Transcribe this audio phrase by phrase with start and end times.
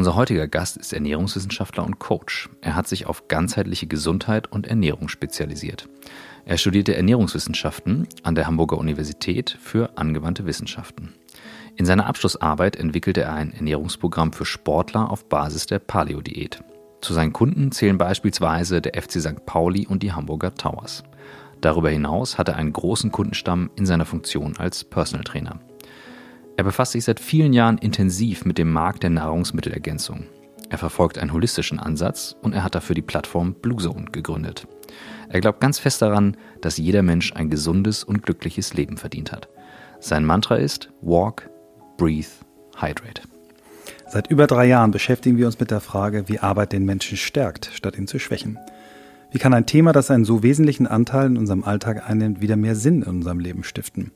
[0.00, 2.48] Unser heutiger Gast ist Ernährungswissenschaftler und Coach.
[2.62, 5.90] Er hat sich auf ganzheitliche Gesundheit und Ernährung spezialisiert.
[6.46, 11.12] Er studierte Ernährungswissenschaften an der Hamburger Universität für angewandte Wissenschaften.
[11.76, 16.64] In seiner Abschlussarbeit entwickelte er ein Ernährungsprogramm für Sportler auf Basis der Paleo-Diät.
[17.02, 19.44] Zu seinen Kunden zählen beispielsweise der FC St.
[19.44, 21.04] Pauli und die Hamburger Towers.
[21.60, 25.60] Darüber hinaus hat er einen großen Kundenstamm in seiner Funktion als Personal Trainer.
[26.60, 30.24] Er befasst sich seit vielen Jahren intensiv mit dem Markt der Nahrungsmittelergänzung.
[30.68, 34.68] Er verfolgt einen holistischen Ansatz und er hat dafür die Plattform Bluezone gegründet.
[35.30, 39.48] Er glaubt ganz fest daran, dass jeder Mensch ein gesundes und glückliches Leben verdient hat.
[40.00, 41.48] Sein Mantra ist Walk,
[41.96, 42.28] Breathe,
[42.76, 43.22] Hydrate.
[44.06, 47.70] Seit über drei Jahren beschäftigen wir uns mit der Frage, wie Arbeit den Menschen stärkt,
[47.72, 48.58] statt ihn zu schwächen.
[49.32, 52.76] Wie kann ein Thema, das einen so wesentlichen Anteil in unserem Alltag einnimmt, wieder mehr
[52.76, 54.10] Sinn in unserem Leben stiften?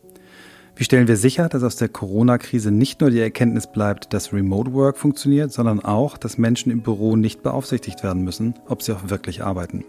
[0.77, 4.73] Wie stellen wir sicher, dass aus der Corona-Krise nicht nur die Erkenntnis bleibt, dass Remote
[4.73, 9.09] Work funktioniert, sondern auch, dass Menschen im Büro nicht beaufsichtigt werden müssen, ob sie auch
[9.09, 9.85] wirklich arbeiten?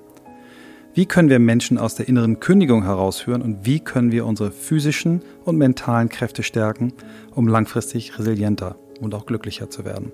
[0.93, 5.23] Wie können wir Menschen aus der inneren Kündigung herausführen und wie können wir unsere physischen
[5.43, 6.93] und mentalen Kräfte stärken,
[7.33, 10.11] um langfristig resilienter und auch glücklicher zu werden?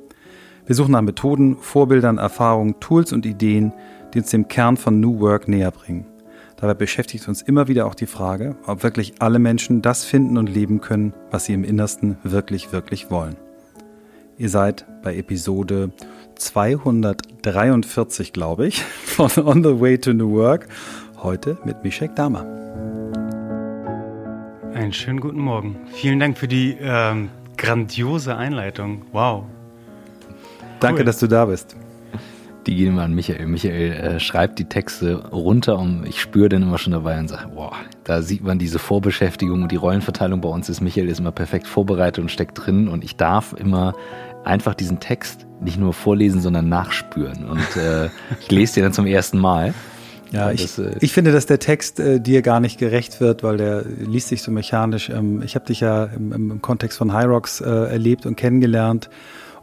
[0.66, 3.74] Wir suchen nach Methoden, Vorbildern, Erfahrungen, Tools und Ideen,
[4.14, 6.06] die uns dem Kern von New Work näher bringen.
[6.62, 10.48] Dabei beschäftigt uns immer wieder auch die Frage, ob wirklich alle Menschen das finden und
[10.48, 13.36] leben können, was sie im Innersten wirklich, wirklich wollen.
[14.38, 15.92] Ihr seid bei Episode
[16.36, 20.68] 243, glaube ich, von On the Way to New Work.
[21.18, 22.42] Heute mit Mishek Dama.
[24.76, 25.78] Einen schönen guten Morgen.
[25.94, 29.02] Vielen Dank für die ähm, grandiose Einleitung.
[29.12, 29.46] Wow.
[30.80, 31.06] Danke, cool.
[31.06, 31.76] dass du da bist.
[32.68, 33.48] Die gehen immer an Michael.
[33.48, 37.50] Michael äh, schreibt die Texte runter und ich spüre den immer schon dabei und sage,
[37.56, 37.74] boah,
[38.04, 40.82] da sieht man diese Vorbeschäftigung und die Rollenverteilung bei uns ist.
[40.82, 43.96] Michael ist immer perfekt vorbereitet und steckt drin und ich darf immer
[44.44, 47.46] einfach diesen Text nicht nur vorlesen, sondern nachspüren.
[47.46, 49.74] Und äh, ich lese den dann zum ersten Mal.
[50.32, 53.44] Ja, ich, das, äh, ich finde, dass der Text äh, dir gar nicht gerecht wird,
[53.44, 55.10] weil der liest sich so mechanisch.
[55.10, 59.10] Ähm, ich habe dich ja im, im, Kontext von Hyrox äh, erlebt und kennengelernt.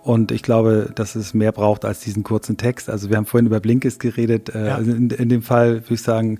[0.08, 2.88] Und ich glaube, dass es mehr braucht als diesen kurzen Text.
[2.88, 4.48] Also wir haben vorhin über Blinkist geredet.
[4.48, 4.78] Äh, ja.
[4.78, 6.38] In, in dem Fall würde ich sagen,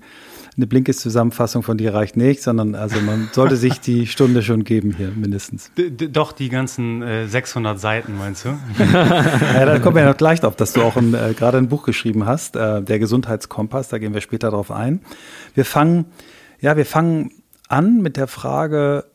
[0.57, 4.95] eine Blinkes-Zusammenfassung von dir reicht nicht, sondern also man sollte sich die Stunde schon geben
[4.97, 5.69] hier mindestens.
[5.77, 8.49] D doch, die ganzen äh, 600 Seiten meinst du?
[8.79, 11.83] ja, da kommen wir ja noch gleich drauf, dass du auch äh, gerade ein Buch
[11.83, 15.01] geschrieben hast, äh, der Gesundheitskompass, da gehen wir später drauf ein.
[15.53, 16.05] Wir fangen,
[16.59, 17.33] ja, wir fangen
[17.67, 19.05] an mit der Frage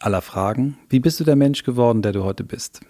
[0.00, 0.76] aller Fragen.
[0.88, 2.80] Wie bist du der Mensch geworden, der du heute bist?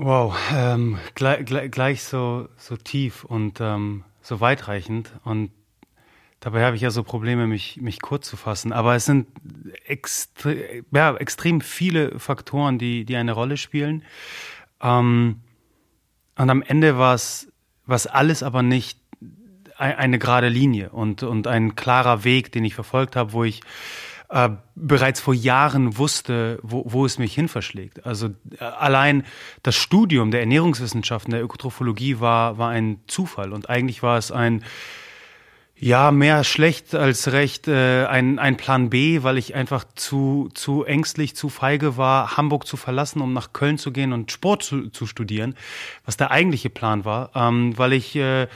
[0.00, 5.10] Wow, ähm, gleich, gleich, gleich so, so tief und ähm, so weitreichend.
[5.24, 5.50] Und
[6.40, 8.72] Dabei habe ich ja so Probleme, mich, mich kurz zu fassen.
[8.72, 9.26] Aber es sind
[9.86, 14.04] extre ja, extrem viele Faktoren, die, die eine Rolle spielen.
[14.80, 15.40] Ähm,
[16.36, 17.48] und am Ende war es
[18.06, 19.00] alles aber nicht
[19.76, 23.60] eine gerade Linie und, und ein klarer Weg, den ich verfolgt habe, wo ich
[24.30, 28.04] äh, bereits vor Jahren wusste, wo, wo es mich hin verschlägt.
[28.04, 28.28] Also
[28.58, 29.24] äh, allein
[29.62, 34.64] das Studium der Ernährungswissenschaften, der Ökotrophologie war, war ein Zufall und eigentlich war es ein
[35.80, 37.68] ja, mehr schlecht als recht.
[37.68, 42.66] Äh, ein, ein Plan B, weil ich einfach zu, zu ängstlich, zu feige war, Hamburg
[42.66, 45.54] zu verlassen, um nach Köln zu gehen und Sport zu, zu studieren,
[46.04, 48.48] was der eigentliche Plan war, ähm, weil ich äh,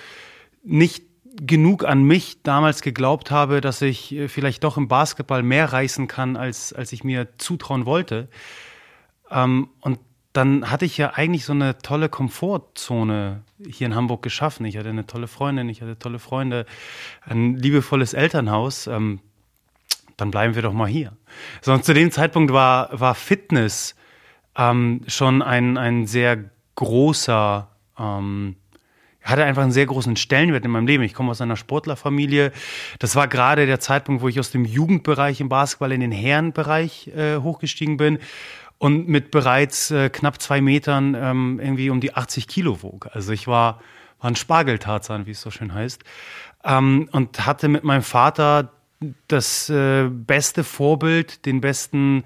[0.65, 1.05] nicht
[1.41, 6.09] genug an mich damals geglaubt habe, dass ich äh, vielleicht doch im Basketball mehr reißen
[6.09, 8.29] kann, als, als ich mir zutrauen wollte.
[9.31, 9.99] Ähm, und
[10.33, 14.65] dann hatte ich ja eigentlich so eine tolle Komfortzone hier in Hamburg geschaffen.
[14.65, 16.65] Ich hatte eine tolle Freundin, ich hatte tolle Freunde,
[17.23, 18.87] ein liebevolles Elternhaus.
[18.87, 19.21] Ähm,
[20.17, 21.17] dann bleiben wir doch mal hier.
[21.61, 23.95] Sondern zu dem Zeitpunkt war, war Fitness
[24.57, 28.57] ähm, schon ein, ein sehr großer, ähm,
[29.23, 31.03] hatte einfach einen sehr großen Stellenwert in meinem Leben.
[31.05, 32.53] Ich komme aus einer Sportlerfamilie.
[32.99, 37.09] Das war gerade der Zeitpunkt, wo ich aus dem Jugendbereich im Basketball in den Herrenbereich
[37.09, 38.19] äh, hochgestiegen bin
[38.79, 43.09] und mit bereits äh, knapp zwei Metern ähm, irgendwie um die 80 Kilo wog.
[43.13, 43.81] Also ich war,
[44.21, 46.03] war ein Spargeltarzan, wie es so schön heißt.
[46.65, 48.73] Ähm, und hatte mit meinem Vater
[49.29, 52.25] das äh, beste Vorbild, den besten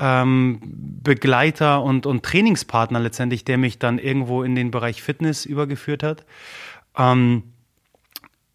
[0.00, 6.02] ähm, Begleiter und, und Trainingspartner letztendlich, der mich dann irgendwo in den Bereich Fitness übergeführt
[6.02, 6.24] hat.
[6.96, 7.42] Ähm,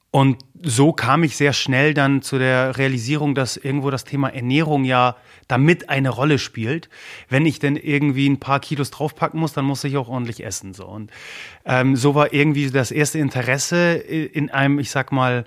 [0.09, 4.85] und so kam ich sehr schnell dann zu der Realisierung, dass irgendwo das Thema Ernährung
[4.85, 6.89] ja damit eine Rolle spielt.
[7.29, 10.73] Wenn ich denn irgendwie ein paar Kilos draufpacken muss, dann muss ich auch ordentlich essen.
[10.73, 10.85] So.
[10.85, 11.11] Und
[11.65, 15.45] ähm, so war irgendwie das erste Interesse in einem, ich sag mal,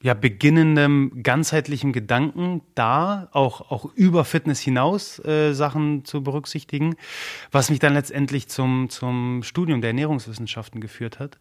[0.00, 6.94] ja, beginnendem ganzheitlichen Gedanken da, auch, auch über Fitness hinaus äh, Sachen zu berücksichtigen,
[7.50, 11.38] was mich dann letztendlich zum, zum Studium der Ernährungswissenschaften geführt hat.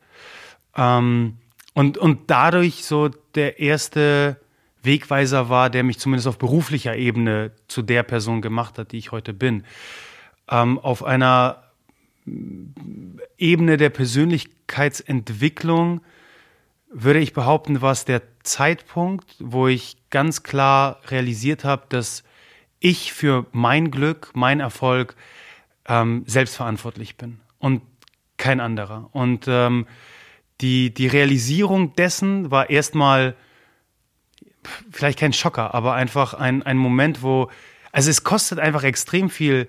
[0.75, 1.37] Ähm,
[1.75, 4.37] und, und dadurch so der erste
[4.81, 9.11] Wegweiser war, der mich zumindest auf beruflicher Ebene zu der Person gemacht hat, die ich
[9.11, 9.65] heute bin.
[10.49, 11.61] Ähm, auf einer
[13.37, 16.01] Ebene der Persönlichkeitsentwicklung
[16.89, 22.23] würde ich behaupten, war es der Zeitpunkt, wo ich ganz klar realisiert habe, dass
[22.79, 25.15] ich für mein Glück, mein Erfolg
[25.87, 27.81] ähm, selbstverantwortlich bin und
[28.37, 29.09] kein anderer.
[29.11, 29.87] Und ähm,
[30.61, 33.35] die, die Realisierung dessen war erstmal
[34.91, 37.49] vielleicht kein Schocker, aber einfach ein, ein Moment, wo,
[37.91, 39.67] also es kostet einfach extrem viel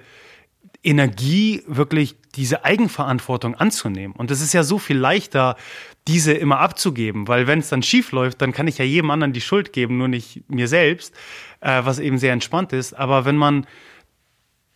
[0.82, 4.15] Energie, wirklich diese Eigenverantwortung anzunehmen.
[4.15, 5.56] Und es ist ja so viel leichter,
[6.06, 9.32] diese immer abzugeben, weil wenn es dann schief läuft, dann kann ich ja jedem anderen
[9.32, 11.14] die Schuld geben, nur nicht mir selbst,
[11.60, 12.94] äh, was eben sehr entspannt ist.
[12.94, 13.66] Aber wenn man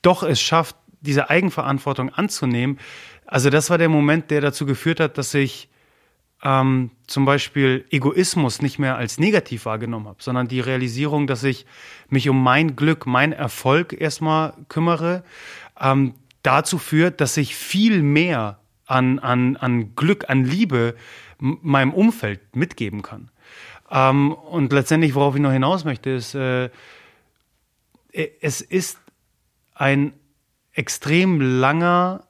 [0.02, 2.78] doch es schafft, diese Eigenverantwortung anzunehmen,
[3.26, 5.70] also das war der Moment, der dazu geführt hat, dass ich
[6.42, 11.66] ähm, zum Beispiel Egoismus nicht mehr als negativ wahrgenommen habe, sondern die Realisierung, dass ich
[12.08, 15.24] mich um mein Glück, mein Erfolg erstmal kümmere,
[15.80, 18.58] ähm, dazu führt, dass ich viel mehr
[18.92, 20.94] an, an, an Glück, an Liebe
[21.38, 23.30] meinem Umfeld mitgeben kann.
[23.90, 26.70] Ähm, und letztendlich, worauf ich noch hinaus möchte, ist, äh,
[28.12, 28.98] es ist
[29.74, 30.12] ein
[30.74, 32.24] extrem langer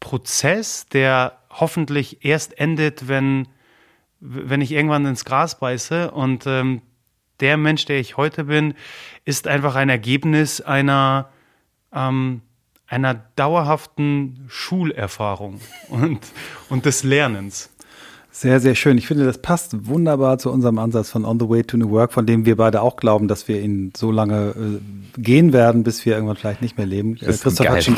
[0.00, 3.46] Prozess, der hoffentlich erst endet, wenn,
[4.20, 6.10] wenn ich irgendwann ins Gras beiße.
[6.10, 6.80] Und ähm,
[7.40, 8.74] der Mensch, der ich heute bin,
[9.26, 11.30] ist einfach ein Ergebnis einer,
[11.92, 12.40] ähm,
[12.92, 16.20] einer dauerhaften Schulerfahrung und,
[16.68, 17.70] und des Lernens.
[18.30, 18.98] Sehr, sehr schön.
[18.98, 22.12] Ich finde, das passt wunderbar zu unserem Ansatz von On the Way to New Work,
[22.12, 24.80] von dem wir beide auch glauben, dass wir ihn so lange
[25.16, 27.16] äh, gehen werden, bis wir irgendwann vielleicht nicht mehr leben.
[27.20, 27.96] Das ist Christoph, ein hat, schon,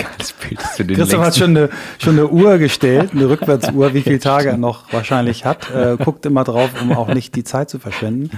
[0.89, 4.93] Christoph hat schon eine, schon eine Uhr gestellt, eine Rückwärtsuhr, wie viele Tage er noch
[4.93, 5.71] wahrscheinlich hat.
[5.73, 8.31] Äh, guckt immer drauf, um auch nicht die Zeit zu verschwenden.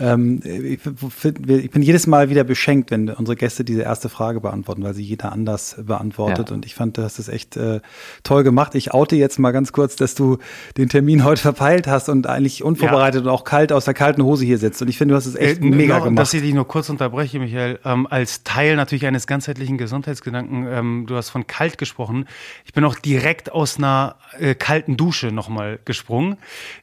[0.00, 4.82] Ähm, ich, ich, bin jedes Mal wieder beschenkt, wenn unsere Gäste diese erste Frage beantworten,
[4.82, 6.50] weil sie jeder anders beantwortet.
[6.50, 6.54] Ja.
[6.54, 7.80] Und ich fand, du hast das echt äh,
[8.22, 8.74] toll gemacht.
[8.74, 10.38] Ich oute jetzt mal ganz kurz, dass du
[10.76, 13.30] den Termin heute verpeilt hast und eigentlich unvorbereitet ja.
[13.30, 14.82] und auch kalt aus der kalten Hose hier sitzt.
[14.82, 16.22] Und ich finde, du hast es echt äh, mega nur, gemacht.
[16.22, 21.04] Dass ich dich nur kurz unterbreche, Michael, ähm, als Teil natürlich eines ganzheitlichen Gesundheitsgedanken, ähm,
[21.06, 22.26] du hast von kalt gesprochen.
[22.64, 26.36] Ich bin auch direkt aus einer äh, kalten Dusche nochmal gesprungen,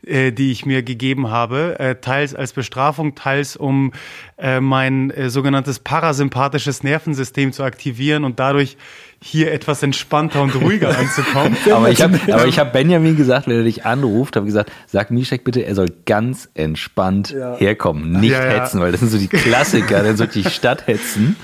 [0.05, 3.91] äh, die ich mir gegeben habe, äh, teils als Bestrafung Bewegung, teils um
[4.37, 8.77] äh, mein äh, sogenanntes parasympathisches Nervensystem zu aktivieren und dadurch
[9.21, 11.57] hier etwas entspannter und ruhiger anzukommen.
[11.71, 15.61] aber ich habe hab Benjamin gesagt, wenn er dich anruft, habe gesagt, sag Mischek bitte,
[15.61, 17.55] er soll ganz entspannt ja.
[17.57, 18.61] herkommen, nicht ja, ja.
[18.61, 21.35] hetzen, weil das sind so die Klassiker, dann soll die Stadt hetzen.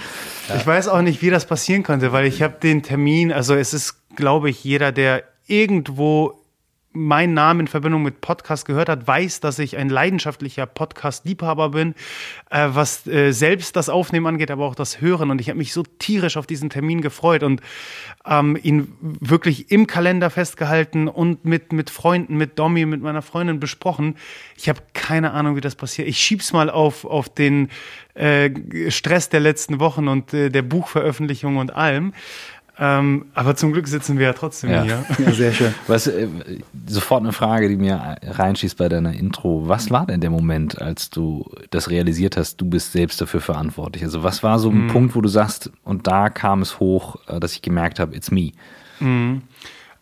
[0.55, 3.73] Ich weiß auch nicht, wie das passieren konnte, weil ich habe den Termin, also es
[3.73, 6.44] ist, glaube ich, jeder, der irgendwo
[6.95, 11.93] meinen Namen in Verbindung mit Podcast gehört hat, weiß, dass ich ein leidenschaftlicher Podcast-Liebhaber bin,
[12.49, 15.29] äh, was äh, selbst das Aufnehmen angeht, aber auch das Hören.
[15.29, 17.61] Und ich habe mich so tierisch auf diesen Termin gefreut und
[18.25, 23.59] ähm, ihn wirklich im Kalender festgehalten und mit, mit Freunden, mit Domi, mit meiner Freundin
[23.59, 24.15] besprochen.
[24.57, 26.07] Ich habe keine Ahnung, wie das passiert.
[26.07, 27.69] Ich schieb's mal auf, auf den
[28.15, 28.49] äh,
[28.89, 32.13] Stress der letzten Wochen und äh, der Buchveröffentlichung und allem.
[32.77, 34.83] Ähm, aber zum Glück sitzen wir ja trotzdem ja.
[34.83, 35.05] hier.
[35.19, 35.73] Ja, sehr schön.
[35.87, 36.27] Was, äh,
[36.87, 39.67] sofort eine Frage, die mir reinschießt bei deiner Intro.
[39.67, 44.03] Was war denn der Moment, als du das realisiert hast, du bist selbst dafür verantwortlich?
[44.03, 44.87] Also was war so ein mhm.
[44.87, 48.29] Punkt, wo du sagst, und da kam es hoch, äh, dass ich gemerkt habe, it's
[48.29, 48.51] me?
[48.99, 49.43] Mhm.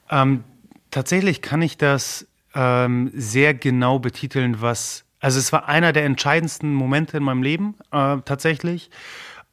[0.09, 0.43] Ähm,
[0.89, 6.73] tatsächlich kann ich das ähm, sehr genau betiteln, was, also es war einer der entscheidendsten
[6.73, 8.89] Momente in meinem Leben, äh, tatsächlich.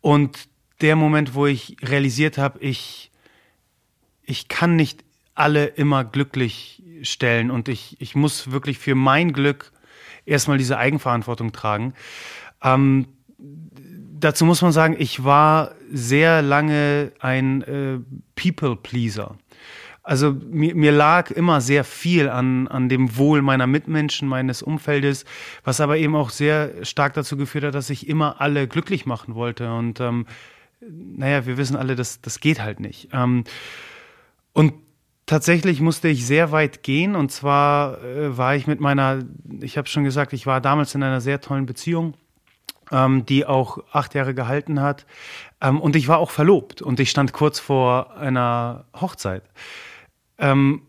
[0.00, 0.48] Und
[0.80, 3.09] der Moment, wo ich realisiert habe, ich
[4.30, 9.72] ich kann nicht alle immer glücklich stellen und ich, ich muss wirklich für mein Glück
[10.26, 11.94] erstmal diese Eigenverantwortung tragen.
[12.62, 13.06] Ähm,
[13.38, 17.98] dazu muss man sagen, ich war sehr lange ein äh,
[18.36, 19.36] People-Pleaser.
[20.02, 25.24] Also mir, mir lag immer sehr viel an, an dem Wohl meiner Mitmenschen, meines Umfeldes,
[25.62, 29.34] was aber eben auch sehr stark dazu geführt hat, dass ich immer alle glücklich machen
[29.34, 29.72] wollte.
[29.72, 30.26] Und ähm,
[30.80, 33.08] naja, wir wissen alle, das, das geht halt nicht.
[33.12, 33.44] Ähm,
[34.52, 34.74] und
[35.26, 37.14] tatsächlich musste ich sehr weit gehen.
[37.14, 39.24] Und zwar äh, war ich mit meiner,
[39.60, 42.14] ich habe schon gesagt, ich war damals in einer sehr tollen Beziehung,
[42.90, 45.06] ähm, die auch acht Jahre gehalten hat.
[45.60, 49.44] Ähm, und ich war auch verlobt und ich stand kurz vor einer Hochzeit.
[50.38, 50.82] Ähm,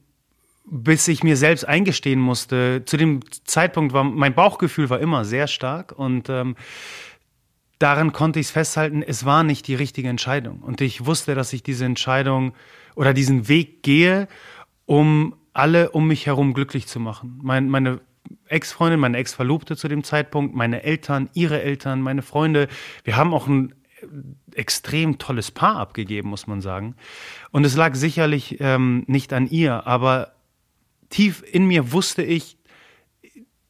[0.66, 2.84] bis ich mir selbst eingestehen musste.
[2.86, 6.56] Zu dem Zeitpunkt war mein Bauchgefühl war immer sehr stark und ähm,
[7.78, 10.60] daran konnte ich es festhalten, es war nicht die richtige Entscheidung.
[10.62, 12.54] Und ich wusste, dass ich diese Entscheidung
[13.02, 14.28] oder diesen Weg gehe,
[14.86, 17.40] um alle um mich herum glücklich zu machen.
[17.42, 18.00] Mein, meine
[18.46, 22.68] Ex-Freundin, meine Ex-Verlobte zu dem Zeitpunkt, meine Eltern, ihre Eltern, meine Freunde.
[23.04, 23.74] Wir haben auch ein
[24.54, 26.96] extrem tolles Paar abgegeben, muss man sagen.
[27.50, 30.34] Und es lag sicherlich ähm, nicht an ihr, aber
[31.10, 32.60] tief in mir wusste ich,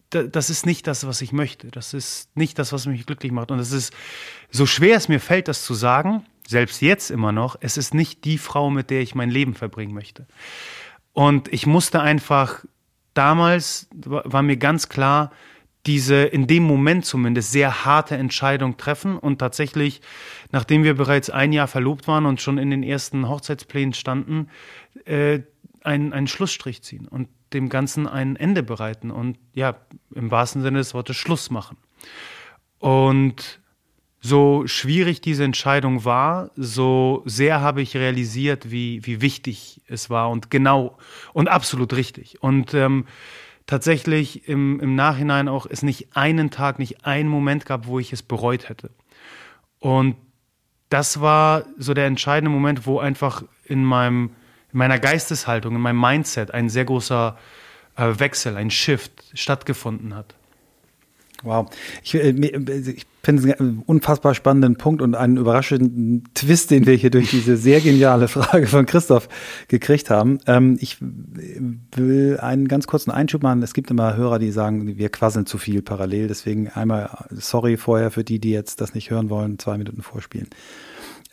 [0.10, 1.72] das ist nicht das, was ich möchte.
[1.72, 3.50] Das ist nicht das, was mich glücklich macht.
[3.50, 3.94] Und es ist,
[4.50, 8.26] so schwer es mir fällt, das zu sagen, selbst jetzt immer noch, es ist nicht
[8.26, 10.28] die Frau, mit der ich mein Leben verbringen möchte.
[11.14, 12.66] Und ich musste einfach,
[13.14, 15.32] damals war mir ganz klar,
[15.86, 20.02] diese in dem Moment zumindest sehr harte Entscheidung treffen und tatsächlich,
[20.52, 24.50] nachdem wir bereits ein Jahr verlobt waren und schon in den ersten Hochzeitsplänen standen,
[25.06, 25.40] äh,
[25.84, 29.76] einen, einen Schlussstrich ziehen und dem Ganzen ein Ende bereiten und ja,
[30.14, 31.78] im wahrsten Sinne des Wortes Schluss machen.
[32.78, 33.61] Und
[34.22, 40.30] so schwierig diese Entscheidung war, so sehr habe ich realisiert, wie, wie wichtig es war
[40.30, 40.98] und genau
[41.34, 42.42] und absolut richtig.
[42.42, 43.08] Und ähm,
[43.66, 48.14] tatsächlich im, im Nachhinein auch es nicht einen Tag, nicht einen Moment gab, wo ich
[48.14, 48.92] es bereut hätte.
[49.80, 50.16] Und
[50.90, 54.36] das war so der entscheidende Moment, wo einfach in meinem,
[54.72, 57.38] in meiner Geisteshaltung, in meinem Mindset ein sehr großer
[57.96, 60.36] äh, Wechsel, ein Shift stattgefunden hat.
[61.44, 61.70] Wow.
[62.04, 66.94] Ich, äh, ich finde es einen unfassbar spannenden Punkt und einen überraschenden Twist, den wir
[66.94, 69.28] hier durch diese sehr geniale Frage von Christoph
[69.68, 70.40] gekriegt haben.
[70.48, 73.62] Ähm, ich will einen ganz kurzen Einschub machen.
[73.64, 76.28] Es gibt immer Hörer, die sagen, wir quasseln zu viel parallel.
[76.28, 80.48] Deswegen einmal sorry vorher für die, die jetzt das nicht hören wollen, zwei Minuten vorspielen.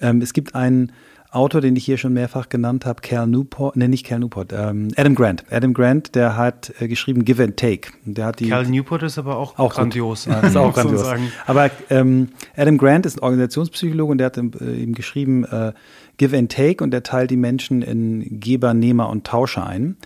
[0.01, 0.93] Ähm, es gibt einen
[1.31, 4.89] Autor, den ich hier schon mehrfach genannt habe, Cal Newport, ne, nicht Cal Newport, ähm,
[4.97, 5.45] Adam Grant.
[5.51, 7.91] Adam Grant, der hat äh, geschrieben Give and Take.
[8.05, 10.25] Der hat die, Cal Newport ist aber auch, auch grandios.
[10.25, 11.07] Ja, ist auch grandios.
[11.47, 14.43] Aber ähm, Adam Grant ist ein Organisationspsychologe und der hat äh,
[14.75, 15.73] eben geschrieben äh,
[16.17, 19.97] Give and Take und der teilt die Menschen in Geber, Nehmer und Tauscher ein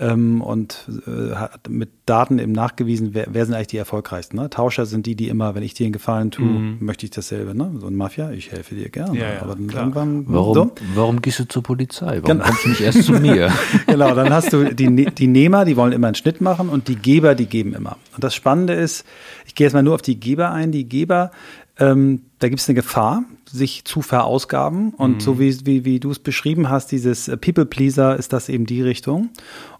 [0.00, 4.38] ähm, und äh, hat mit Daten eben nachgewiesen, wer, wer sind eigentlich die erfolgreichsten.
[4.38, 4.48] Ne?
[4.48, 6.76] Tauscher sind die, die immer, wenn ich dir einen Gefallen tue, mhm.
[6.80, 7.56] möchte ich dasselbe.
[7.56, 7.72] Ne?
[7.78, 9.18] So ein Mafia, ich helfe dir gerne.
[9.18, 10.24] Ja, ja, aber dann irgendwann.
[10.28, 10.70] Warum, so.
[10.94, 12.22] warum gehst du zur Polizei?
[12.22, 12.44] Warum genau.
[12.44, 13.52] kommst du nicht erst zu mir?
[13.86, 16.86] genau, dann hast du die, ne-, die Nehmer, die wollen immer einen Schnitt machen und
[16.86, 17.96] die Geber, die geben immer.
[18.14, 19.04] Und das Spannende ist,
[19.46, 20.70] ich gehe jetzt mal nur auf die Geber ein.
[20.70, 21.32] Die Geber,
[21.78, 24.90] ähm, da gibt es eine Gefahr, sich zu verausgaben.
[24.90, 25.20] Und mhm.
[25.20, 28.82] so wie, wie, wie du es beschrieben hast, dieses People Pleaser ist das eben die
[28.82, 29.30] Richtung.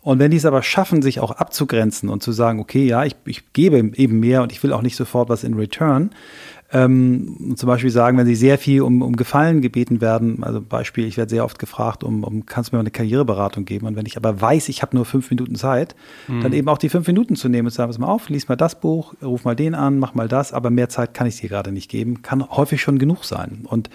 [0.03, 3.17] Und wenn die es aber schaffen, sich auch abzugrenzen und zu sagen, okay, ja, ich,
[3.27, 6.11] ich gebe eben mehr und ich will auch nicht sofort was in Return,
[6.71, 11.07] ähm, zum Beispiel sagen, wenn sie sehr viel um, um Gefallen gebeten werden, also Beispiel,
[11.07, 13.87] ich werde sehr oft gefragt, um, um kannst du mir mal eine Karriereberatung geben?
[13.87, 15.97] Und wenn ich aber weiß, ich habe nur fünf Minuten Zeit,
[16.27, 16.43] mhm.
[16.43, 18.49] dann eben auch die fünf Minuten zu nehmen und zu sagen, pass mal auf, lies
[18.49, 21.41] mal das Buch, ruf mal den an, mach mal das, aber mehr Zeit kann ich
[21.41, 23.61] dir gerade nicht geben, kann häufig schon genug sein.
[23.65, 23.89] Und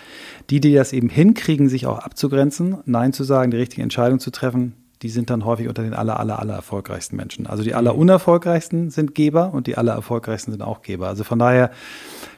[0.49, 4.31] die, die das eben hinkriegen, sich auch abzugrenzen, Nein zu sagen, die richtige Entscheidung zu
[4.31, 4.73] treffen,
[5.03, 7.45] die sind dann häufig unter den aller, aller, aller erfolgreichsten Menschen.
[7.45, 11.09] Also die aller unerfolgreichsten sind Geber und die aller erfolgreichsten sind auch Geber.
[11.09, 11.71] Also von daher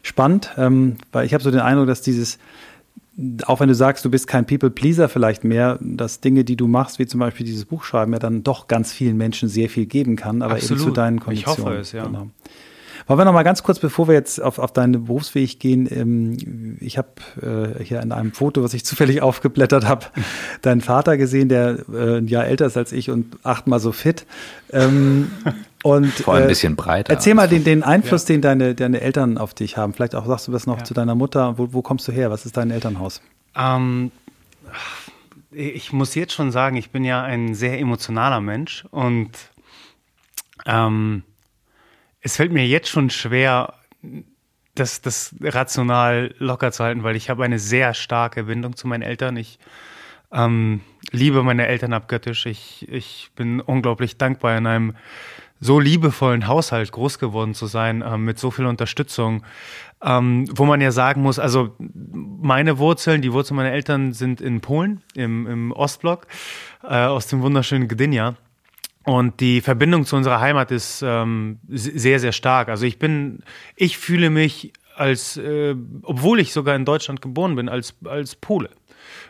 [0.01, 2.39] spannend, ähm, weil ich habe so den Eindruck, dass dieses,
[3.45, 6.97] auch wenn du sagst, du bist kein People-Pleaser vielleicht mehr, dass Dinge, die du machst,
[6.97, 10.15] wie zum Beispiel dieses Buch schreiben, ja dann doch ganz vielen Menschen sehr viel geben
[10.15, 10.81] kann, aber Absolut.
[10.81, 11.59] eben zu deinen Konditionen.
[11.59, 12.05] Ich hoffe es, ja.
[12.05, 12.29] Genau.
[13.07, 16.77] Wollen wir noch mal ganz kurz, bevor wir jetzt auf, auf deinen Berufsweg gehen, ähm,
[16.81, 20.07] ich habe äh, hier in einem Foto, was ich zufällig aufgeblättert habe,
[20.63, 24.25] deinen Vater gesehen, der äh, ein Jahr älter ist als ich und achtmal so fit.
[24.71, 25.31] Ähm,
[25.83, 27.13] und, Vor allem ein äh, bisschen breiter.
[27.13, 28.33] Erzähl mal den, den Einfluss, ja.
[28.33, 29.93] den deine, deine Eltern auf dich haben.
[29.93, 30.83] Vielleicht auch sagst du das noch ja.
[30.83, 31.59] zu deiner Mutter.
[31.59, 32.31] Wo, wo kommst du her?
[32.31, 33.21] Was ist dein Elternhaus?
[33.55, 34.11] Ähm,
[35.51, 39.29] ich muss jetzt schon sagen, ich bin ja ein sehr emotionaler Mensch und
[40.65, 41.23] ähm,
[42.25, 43.75] es fällt mir jetzt schon schwer,
[44.73, 49.03] das, das rational locker zu halten, weil ich habe eine sehr starke Bindung zu meinen
[49.03, 49.37] Eltern.
[49.37, 49.59] Ich
[50.31, 52.47] ähm, liebe meine Eltern abgöttisch.
[52.47, 54.95] Ich, ich bin unglaublich dankbar, in einem
[55.59, 59.43] so liebevollen Haushalt groß geworden zu sein, ähm, mit so viel Unterstützung.
[60.03, 64.61] Ähm, wo man ja sagen muss, also meine Wurzeln, die Wurzeln meiner Eltern sind in
[64.61, 66.25] Polen, im, im Ostblock,
[66.83, 68.35] äh, aus dem wunderschönen Gdynia.
[69.05, 72.69] Und die Verbindung zu unserer Heimat ist ähm, sehr, sehr stark.
[72.69, 73.43] Also ich bin,
[73.75, 78.69] ich fühle mich als, äh, obwohl ich sogar in Deutschland geboren bin, als, als Pole.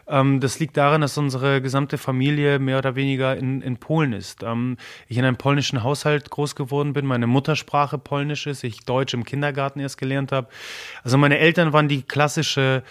[0.08, 4.44] Ähm, das liegt daran, dass unsere gesamte Familie mehr oder weniger in, in Polen ist.
[4.44, 4.77] Ähm,
[5.08, 9.25] ich in einem polnischen Haushalt groß geworden bin, meine Muttersprache polnisch ist, ich Deutsch im
[9.25, 10.48] Kindergarten erst gelernt habe.
[11.03, 12.84] Also meine Eltern waren die klassische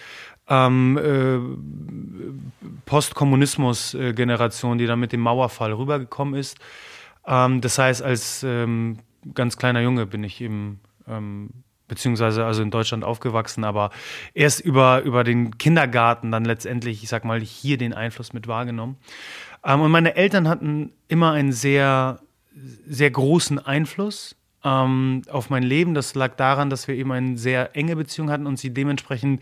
[0.47, 1.39] ähm, äh,
[2.85, 6.57] Postkommunismus-Generation, die dann mit dem Mauerfall rübergekommen ist.
[7.25, 8.99] Ähm, das heißt, als ähm,
[9.33, 11.49] ganz kleiner Junge bin ich eben ähm,
[11.87, 13.91] beziehungsweise also in Deutschland aufgewachsen, aber
[14.33, 18.97] erst über, über den Kindergarten dann letztendlich, ich sag mal, hier den Einfluss mit wahrgenommen.
[19.63, 22.19] Ähm, und meine Eltern hatten immer einen sehr,
[22.87, 25.93] sehr großen Einfluss ähm, auf mein Leben.
[25.93, 29.41] Das lag daran, dass wir eben eine sehr enge Beziehung hatten und sie dementsprechend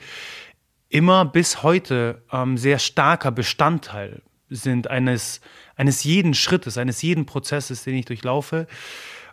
[0.93, 5.41] immer bis heute ähm, sehr starker Bestandteil sind eines,
[5.75, 8.67] eines jeden Schrittes, eines jeden Prozesses, den ich durchlaufe.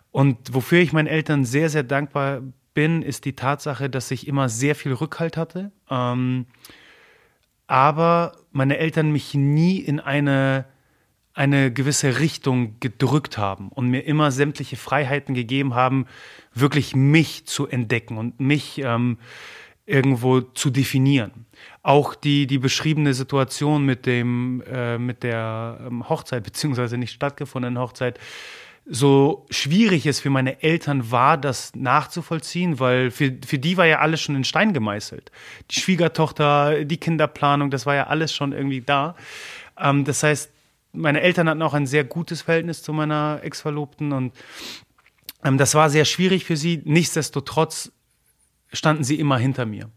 [0.09, 2.41] Und wofür ich meinen Eltern sehr, sehr dankbar
[2.73, 5.71] bin, ist die Tatsache, dass ich immer sehr viel Rückhalt hatte.
[5.87, 6.47] Ähm,
[7.67, 10.65] aber meine Eltern mich nie in eine,
[11.35, 16.07] eine gewisse Richtung gedrückt haben und mir immer sämtliche Freiheiten gegeben haben,
[16.55, 19.19] wirklich mich zu entdecken und mich ähm,
[19.85, 21.45] irgendwo zu definieren.
[21.83, 27.79] Auch die, die beschriebene Situation mit, dem, äh, mit der ähm, Hochzeit, beziehungsweise nicht stattgefundenen
[27.79, 28.19] Hochzeit,
[28.85, 33.99] so schwierig es für meine Eltern war, das nachzuvollziehen, weil für, für die war ja
[33.99, 35.31] alles schon in Stein gemeißelt.
[35.69, 39.15] Die Schwiegertochter, die Kinderplanung, das war ja alles schon irgendwie da.
[39.79, 40.51] Ähm, das heißt,
[40.93, 44.33] meine Eltern hatten auch ein sehr gutes Verhältnis zu meiner Ex-Verlobten und
[45.43, 46.81] ähm, das war sehr schwierig für sie.
[46.83, 47.91] Nichtsdestotrotz
[48.73, 49.89] standen sie immer hinter mir.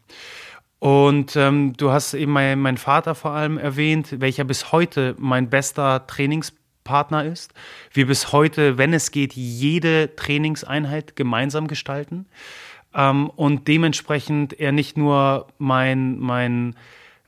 [0.79, 5.49] Und ähm, du hast eben meinen mein Vater vor allem erwähnt, welcher bis heute mein
[5.49, 7.53] bester Trainingspartner Partner ist.
[7.93, 12.27] Wir bis heute, wenn es geht, jede Trainingseinheit gemeinsam gestalten.
[12.95, 16.77] Ähm, und dementsprechend er nicht nur mein, mein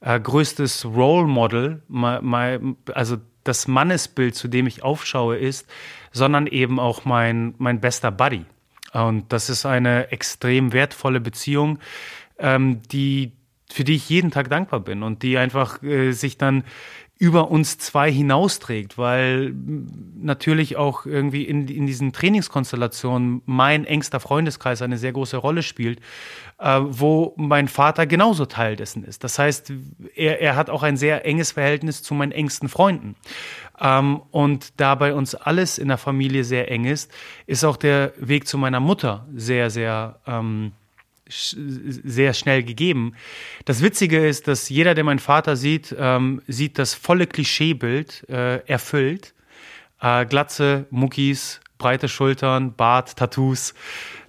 [0.00, 5.66] äh, größtes Role Model, my, my, also das Mannesbild, zu dem ich aufschaue, ist,
[6.12, 8.44] sondern eben auch mein, mein bester Buddy.
[8.92, 11.78] Und das ist eine extrem wertvolle Beziehung,
[12.38, 13.32] ähm, die,
[13.70, 16.64] für die ich jeden Tag dankbar bin und die einfach äh, sich dann
[17.18, 19.54] über uns zwei hinausträgt, weil
[20.18, 26.00] natürlich auch irgendwie in, in diesen Trainingskonstellationen mein engster Freundeskreis eine sehr große Rolle spielt,
[26.58, 29.24] äh, wo mein Vater genauso Teil dessen ist.
[29.24, 29.72] Das heißt,
[30.14, 33.16] er, er hat auch ein sehr enges Verhältnis zu meinen engsten Freunden.
[33.80, 37.10] Ähm, und da bei uns alles in der Familie sehr eng ist,
[37.46, 40.72] ist auch der Weg zu meiner Mutter sehr, sehr ähm,
[41.28, 43.14] sehr schnell gegeben.
[43.64, 48.58] Das Witzige ist, dass jeder, der meinen Vater sieht, ähm, sieht das volle Klischeebild äh,
[48.66, 49.34] erfüllt.
[50.00, 53.74] Äh, Glatze, Muckis, breite Schultern, Bart, Tattoos.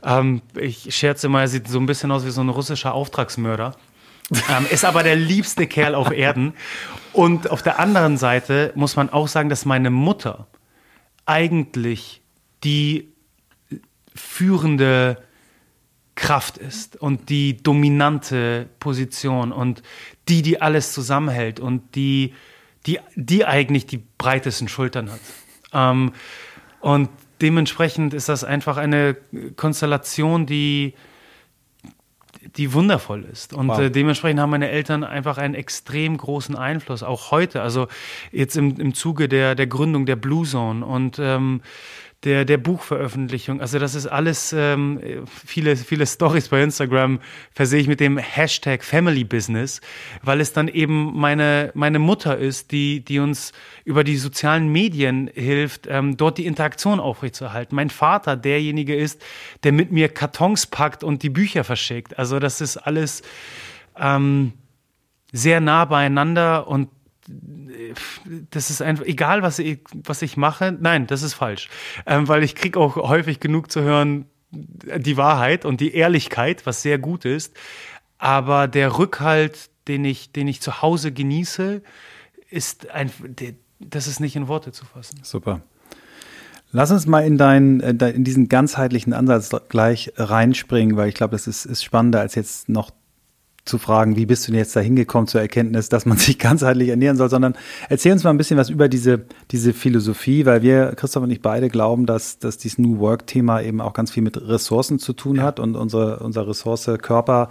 [0.03, 3.75] Ähm, ich scherze immer, er sieht so ein bisschen aus wie so ein russischer Auftragsmörder.
[4.49, 6.53] ähm, ist aber der liebste Kerl auf Erden.
[7.13, 10.47] Und auf der anderen Seite muss man auch sagen, dass meine Mutter
[11.25, 12.21] eigentlich
[12.63, 13.13] die
[14.15, 15.23] führende
[16.17, 19.83] Kraft ist und die dominante Position und
[20.27, 22.33] die, die alles zusammenhält und die,
[22.85, 25.19] die, die eigentlich die breitesten Schultern hat.
[25.73, 26.11] Ähm,
[26.81, 29.15] und dementsprechend ist das einfach eine
[29.55, 30.95] Konstellation, die,
[32.55, 33.53] die wundervoll ist.
[33.53, 33.79] Und wow.
[33.79, 37.61] äh, dementsprechend haben meine Eltern einfach einen extrem großen Einfluss, auch heute.
[37.61, 37.87] Also
[38.31, 41.61] jetzt im, im Zuge der, der Gründung der Blue Zone und ähm,
[42.23, 43.61] der, der Buchveröffentlichung.
[43.61, 44.99] Also das ist alles, ähm,
[45.45, 47.19] viele, viele Stories bei Instagram
[47.51, 49.81] versehe ich mit dem Hashtag Family Business,
[50.23, 53.51] weil es dann eben meine, meine Mutter ist, die, die uns
[53.85, 57.75] über die sozialen Medien hilft, ähm, dort die Interaktion aufrechtzuerhalten.
[57.75, 59.23] Mein Vater derjenige ist,
[59.63, 62.17] der mit mir Kartons packt und die Bücher verschickt.
[62.17, 63.21] Also das ist alles
[63.95, 64.53] ähm,
[65.31, 66.89] sehr nah beieinander und
[68.51, 71.69] das ist einfach, egal was ich, was ich mache, nein, das ist falsch.
[72.05, 76.81] Ähm, weil ich kriege auch häufig genug zu hören, die Wahrheit und die Ehrlichkeit, was
[76.81, 77.55] sehr gut ist.
[78.17, 81.81] Aber der Rückhalt, den ich, den ich zu Hause genieße,
[82.49, 83.11] ist ein,
[83.79, 85.19] das ist nicht in Worte zu fassen.
[85.23, 85.61] Super.
[86.71, 91.31] Lass uns mal in, dein, äh, in diesen ganzheitlichen Ansatz gleich reinspringen, weil ich glaube,
[91.31, 92.91] das ist, ist spannender als jetzt noch
[93.67, 96.89] zu fragen, wie bist du denn jetzt da hingekommen zur Erkenntnis, dass man sich ganzheitlich
[96.89, 97.55] ernähren soll, sondern
[97.89, 101.41] erzähl uns mal ein bisschen was über diese, diese Philosophie, weil wir, Christoph und ich
[101.41, 105.37] beide glauben, dass, dass dieses New Work-Thema eben auch ganz viel mit Ressourcen zu tun
[105.37, 105.43] ja.
[105.43, 107.49] hat und unsere, unsere Ressource Körper,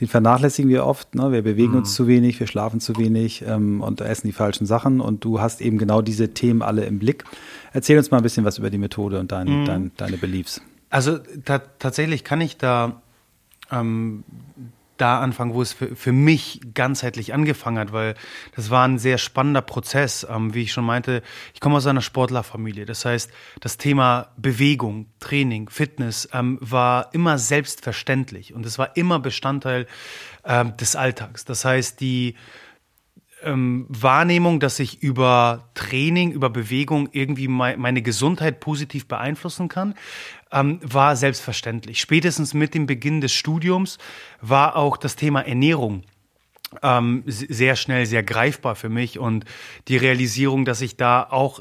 [0.00, 1.14] den vernachlässigen wir oft.
[1.14, 1.32] Ne?
[1.32, 1.78] Wir bewegen mhm.
[1.78, 5.40] uns zu wenig, wir schlafen zu wenig ähm, und essen die falschen Sachen und du
[5.40, 7.24] hast eben genau diese Themen alle im Blick.
[7.72, 9.64] Erzähl uns mal ein bisschen was über die Methode und dein, mhm.
[9.64, 10.60] dein, deine Beliefs.
[10.90, 11.18] Also
[11.78, 13.02] tatsächlich kann ich da
[13.70, 14.24] ähm,
[14.98, 18.14] da anfangen, wo es für, für mich ganzheitlich angefangen hat, weil
[18.54, 20.26] das war ein sehr spannender Prozess.
[20.28, 21.22] Ähm, wie ich schon meinte,
[21.54, 22.84] ich komme aus einer Sportlerfamilie.
[22.84, 23.30] Das heißt,
[23.60, 29.86] das Thema Bewegung, Training, Fitness ähm, war immer selbstverständlich und es war immer Bestandteil
[30.44, 31.44] ähm, des Alltags.
[31.44, 32.34] Das heißt, die
[33.42, 39.94] ähm, Wahrnehmung, dass ich über Training, über Bewegung irgendwie me meine Gesundheit positiv beeinflussen kann,
[40.52, 42.00] ähm, war selbstverständlich.
[42.00, 43.98] Spätestens mit dem Beginn des Studiums
[44.40, 46.04] war auch das Thema Ernährung
[46.82, 49.44] ähm, sehr schnell, sehr greifbar für mich und
[49.88, 51.60] die Realisierung, dass ich da auch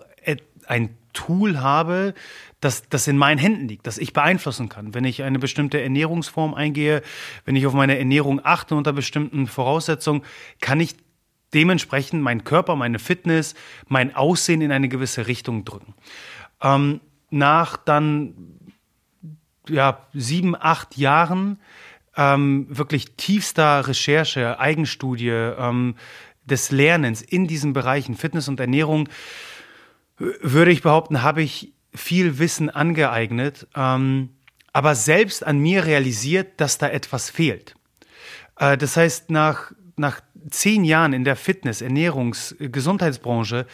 [0.68, 2.14] ein Tool habe,
[2.60, 4.94] das, das in meinen Händen liegt, das ich beeinflussen kann.
[4.94, 7.02] Wenn ich eine bestimmte Ernährungsform eingehe,
[7.46, 10.24] wenn ich auf meine Ernährung achte unter bestimmten Voraussetzungen,
[10.62, 10.96] kann ich
[11.54, 13.56] dementsprechend meinen Körper, meine Fitness,
[13.88, 15.94] mein Aussehen in eine gewisse Richtung drücken.
[16.62, 18.34] Ähm, nach dann
[19.70, 21.60] ja, sieben, acht Jahren
[22.16, 25.96] ähm, wirklich tiefster Recherche, Eigenstudie ähm,
[26.46, 29.10] des Lernens in diesen Bereichen Fitness und Ernährung,
[30.18, 34.30] würde ich behaupten, habe ich viel Wissen angeeignet, ähm,
[34.74, 37.76] aber selbst an mir realisiert, dass da etwas fehlt.
[38.58, 43.66] Äh, das heißt, nach, nach zehn Jahren in der Fitness-, Ernährungs-, Gesundheitsbranche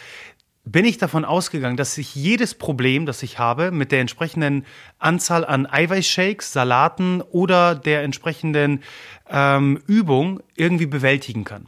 [0.64, 4.64] bin ich davon ausgegangen, dass ich jedes Problem, das ich habe, mit der entsprechenden
[4.98, 8.82] Anzahl an Eiweißshakes, Salaten oder der entsprechenden
[9.28, 11.66] ähm, Übung irgendwie bewältigen kann.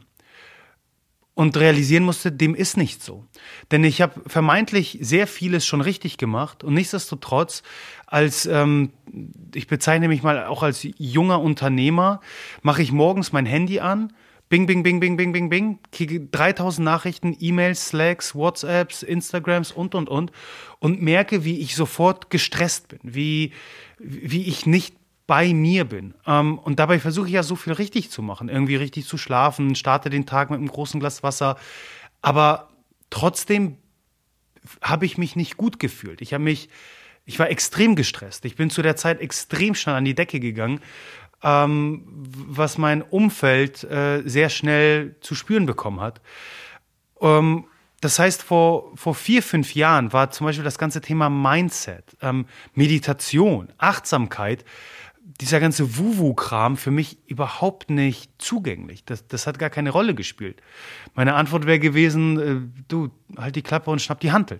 [1.35, 3.23] Und realisieren musste, dem ist nicht so.
[3.69, 7.61] Denn ich habe vermeintlich sehr vieles schon richtig gemacht und nichtsdestotrotz
[8.07, 8.91] als, ähm,
[9.53, 12.21] ich bezeichne mich mal auch als junger Unternehmer,
[12.63, 14.11] mache ich morgens mein Handy an,
[14.49, 15.79] Bing, bing, bing, bing, bing, bing, bing.
[15.91, 20.31] Kriege 3000 Nachrichten, E-Mails, Slacks, WhatsApps, Instagrams und, und, und.
[20.79, 23.51] Und merke, wie ich sofort gestresst bin, wie,
[23.99, 24.95] wie ich nicht
[25.27, 26.13] bei mir bin.
[26.25, 28.47] Ähm, und dabei versuche ich ja so viel richtig zu machen.
[28.47, 31.57] Irgendwie richtig zu schlafen, starte den Tag mit einem großen Glas Wasser.
[32.21, 32.69] Aber
[33.09, 33.77] trotzdem
[34.81, 36.21] habe ich mich nicht gut gefühlt.
[36.21, 36.69] Ich habe mich,
[37.25, 38.45] ich war extrem gestresst.
[38.45, 40.79] Ich bin zu der Zeit extrem schnell an die Decke gegangen
[41.43, 42.03] ähm,
[42.47, 46.21] was mein Umfeld äh, sehr schnell zu spüren bekommen hat.
[47.21, 47.65] Ähm,
[48.01, 52.45] das heißt, vor, vor vier, fünf Jahren war zum Beispiel das ganze Thema Mindset, ähm,
[52.73, 54.63] Meditation, Achtsamkeit,
[55.41, 59.03] dieser ganze Wuwu-Kram für mich überhaupt nicht zugänglich.
[59.05, 60.61] Das, das hat gar keine Rolle gespielt.
[61.15, 64.59] Meine Antwort wäre gewesen, äh, du, halt die Klappe und schnapp die Hantel.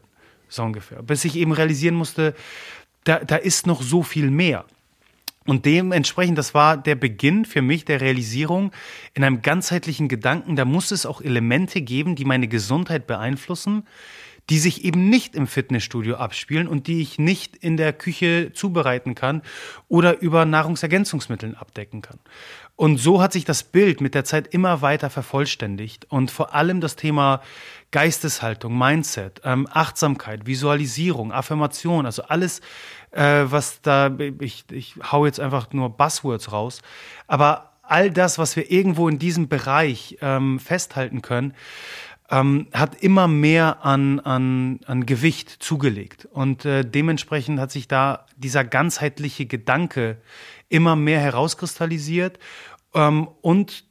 [0.50, 1.02] So ungefähr.
[1.04, 2.36] Bis ich eben realisieren musste,
[3.04, 4.66] da, da ist noch so viel mehr.
[5.48, 8.72] Und dementsprechend, das war der Beginn für mich der Realisierung
[9.14, 13.88] in einem ganzheitlichen Gedanken, da muss es auch Elemente geben, die meine Gesundheit beeinflussen,
[14.50, 19.16] die sich eben nicht im Fitnessstudio abspielen und die ich nicht in der Küche zubereiten
[19.16, 19.42] kann
[19.88, 22.20] oder über Nahrungsergänzungsmitteln abdecken kann.
[22.76, 26.80] Und so hat sich das Bild mit der Zeit immer weiter vervollständigt und vor allem
[26.80, 27.42] das Thema
[27.92, 32.62] Geisteshaltung, Mindset, ähm, Achtsamkeit, Visualisierung, Affirmation, also alles,
[33.12, 36.82] äh, was da, ich, ich hau jetzt einfach nur Buzzwords raus,
[37.28, 41.54] aber all das, was wir irgendwo in diesem Bereich ähm, festhalten können,
[42.30, 46.28] ähm, hat immer mehr an, an, an Gewicht zugelegt.
[46.32, 50.17] Und äh, dementsprechend hat sich da dieser ganzheitliche Gedanke
[50.70, 52.39] immer mehr herauskristallisiert.
[52.93, 53.86] Ähm, und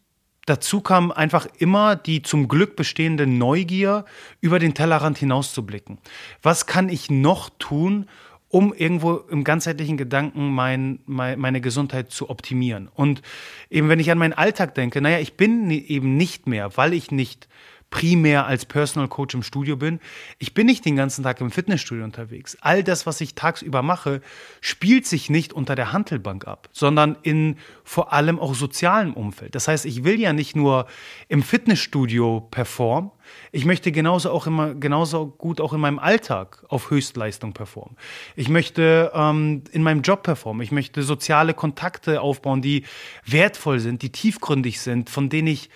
[0.44, 4.04] dazu kam einfach immer die zum Glück bestehende Neugier,
[4.40, 5.98] über den Tellerrand hinauszublicken.
[6.42, 8.06] Was kann ich noch tun,
[8.48, 12.88] um irgendwo im ganzheitlichen Gedanken mein, mein, meine Gesundheit zu optimieren?
[12.94, 13.22] Und
[13.70, 17.10] eben wenn ich an meinen Alltag denke, naja, ich bin eben nicht mehr, weil ich
[17.10, 17.48] nicht
[17.96, 20.00] primär als Personal Coach im Studio bin.
[20.38, 22.58] Ich bin nicht den ganzen Tag im Fitnessstudio unterwegs.
[22.60, 24.20] All das, was ich tagsüber mache,
[24.60, 29.54] spielt sich nicht unter der Handelbank ab, sondern in vor allem auch sozialem Umfeld.
[29.54, 30.86] Das heißt, ich will ja nicht nur
[31.28, 33.12] im Fitnessstudio performen,
[33.50, 37.96] ich möchte genauso auch immer genauso gut auch in meinem Alltag auf Höchstleistung performen.
[38.36, 40.62] Ich möchte ähm, in meinem Job performen.
[40.62, 42.84] Ich möchte soziale Kontakte aufbauen, die
[43.24, 45.70] wertvoll sind, die tiefgründig sind, von denen ich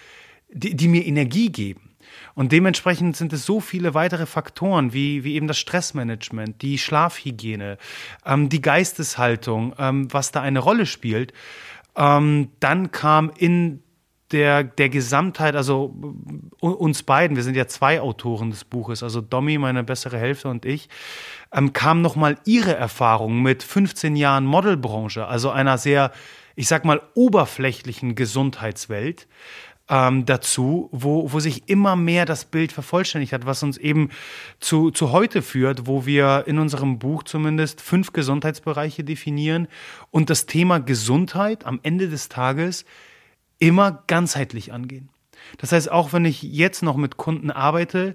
[0.52, 1.89] die, die mir Energie geben.
[2.40, 7.76] Und dementsprechend sind es so viele weitere Faktoren, wie, wie eben das Stressmanagement, die Schlafhygiene,
[8.24, 11.34] ähm, die Geisteshaltung, ähm, was da eine Rolle spielt.
[11.96, 13.82] Ähm, dann kam in
[14.32, 15.94] der, der Gesamtheit, also
[16.60, 20.64] uns beiden, wir sind ja zwei Autoren des Buches, also Domi, meine bessere Hälfte und
[20.64, 20.88] ich,
[21.52, 26.10] ähm, kam nochmal ihre Erfahrung mit 15 Jahren Modelbranche, also einer sehr,
[26.56, 29.26] ich sag mal, oberflächlichen Gesundheitswelt
[29.90, 34.10] ähm, dazu, wo, wo sich immer mehr das Bild vervollständigt hat, was uns eben
[34.60, 39.66] zu, zu heute führt, wo wir in unserem Buch zumindest fünf Gesundheitsbereiche definieren
[40.10, 42.84] und das Thema Gesundheit am Ende des Tages
[43.58, 45.08] immer ganzheitlich angehen.
[45.58, 48.14] Das heißt, auch wenn ich jetzt noch mit Kunden arbeite,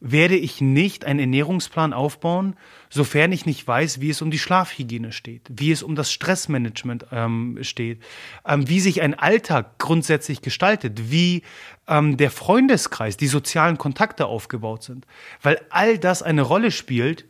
[0.00, 2.56] werde ich nicht einen Ernährungsplan aufbauen,
[2.90, 7.06] sofern ich nicht weiß, wie es um die Schlafhygiene steht, wie es um das Stressmanagement
[7.12, 8.02] ähm, steht,
[8.46, 11.42] ähm, wie sich ein Alltag grundsätzlich gestaltet, wie
[11.88, 15.06] ähm, der Freundeskreis, die sozialen Kontakte aufgebaut sind.
[15.40, 17.24] Weil all das eine Rolle spielt,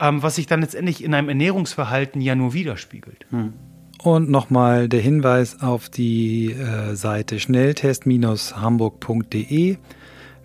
[0.00, 3.26] ähm, was sich dann letztendlich in einem Ernährungsverhalten ja nur widerspiegelt.
[3.30, 3.52] Hm.
[4.02, 9.78] Und nochmal der Hinweis auf die äh, Seite schnelltest-hamburg.de.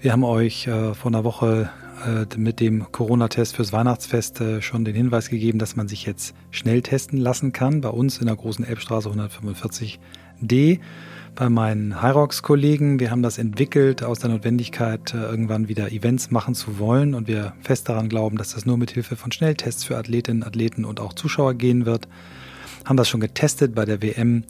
[0.02, 1.70] Wir haben euch äh, vor einer Woche
[2.04, 6.34] äh, mit dem Corona-Test fürs Weihnachtsfest äh, schon den Hinweis gegeben, dass man sich jetzt
[6.50, 7.82] schnell testen lassen kann.
[7.82, 10.80] Bei uns in der großen Elbstraße 145d.
[11.36, 13.00] Bei meinen Hyrox-Kollegen.
[13.00, 17.14] Wir haben das entwickelt aus der Notwendigkeit, äh, irgendwann wieder Events machen zu wollen.
[17.14, 20.84] Und wir fest daran glauben, dass das nur mit Hilfe von Schnelltests für Athletinnen, Athleten
[20.84, 22.08] und auch Zuschauer gehen wird.
[22.86, 24.46] Haben das schon getestet bei der WM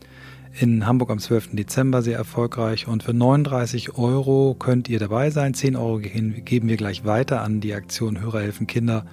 [0.59, 1.49] in Hamburg am 12.
[1.53, 2.87] Dezember sehr erfolgreich.
[2.87, 5.53] Und für 39 Euro könnt ihr dabei sein.
[5.53, 9.05] 10 Euro geben wir gleich weiter an die Aktion Hörer helfen Kinder,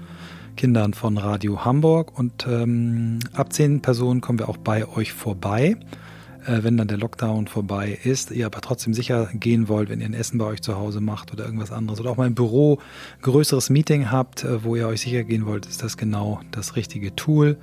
[0.57, 2.19] Kindern von Radio Hamburg.
[2.19, 5.77] Und ähm, ab 10 Personen kommen wir auch bei euch vorbei
[6.49, 10.15] wenn dann der Lockdown vorbei ist, ihr aber trotzdem sicher gehen wollt, wenn ihr ein
[10.15, 12.79] Essen bei euch zu Hause macht oder irgendwas anderes oder auch mal im Büro
[13.23, 17.15] größeres Meeting habt, äh, wo ihr euch sicher gehen wollt, ist das genau das richtige
[17.15, 17.57] Tool.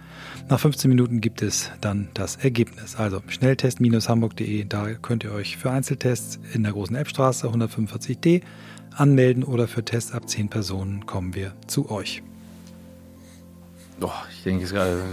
[0.50, 2.96] Nach 15 Minuten gibt es dann das Ergebnis.
[2.96, 8.42] Also schnelltest-hamburg.de, da könnt ihr euch für Einzeltests in der großen Elbstraße 145d
[8.92, 12.24] anmelden oder für Tests ab 10 Personen kommen wir zu euch.
[14.02, 14.66] Oh, ich denke,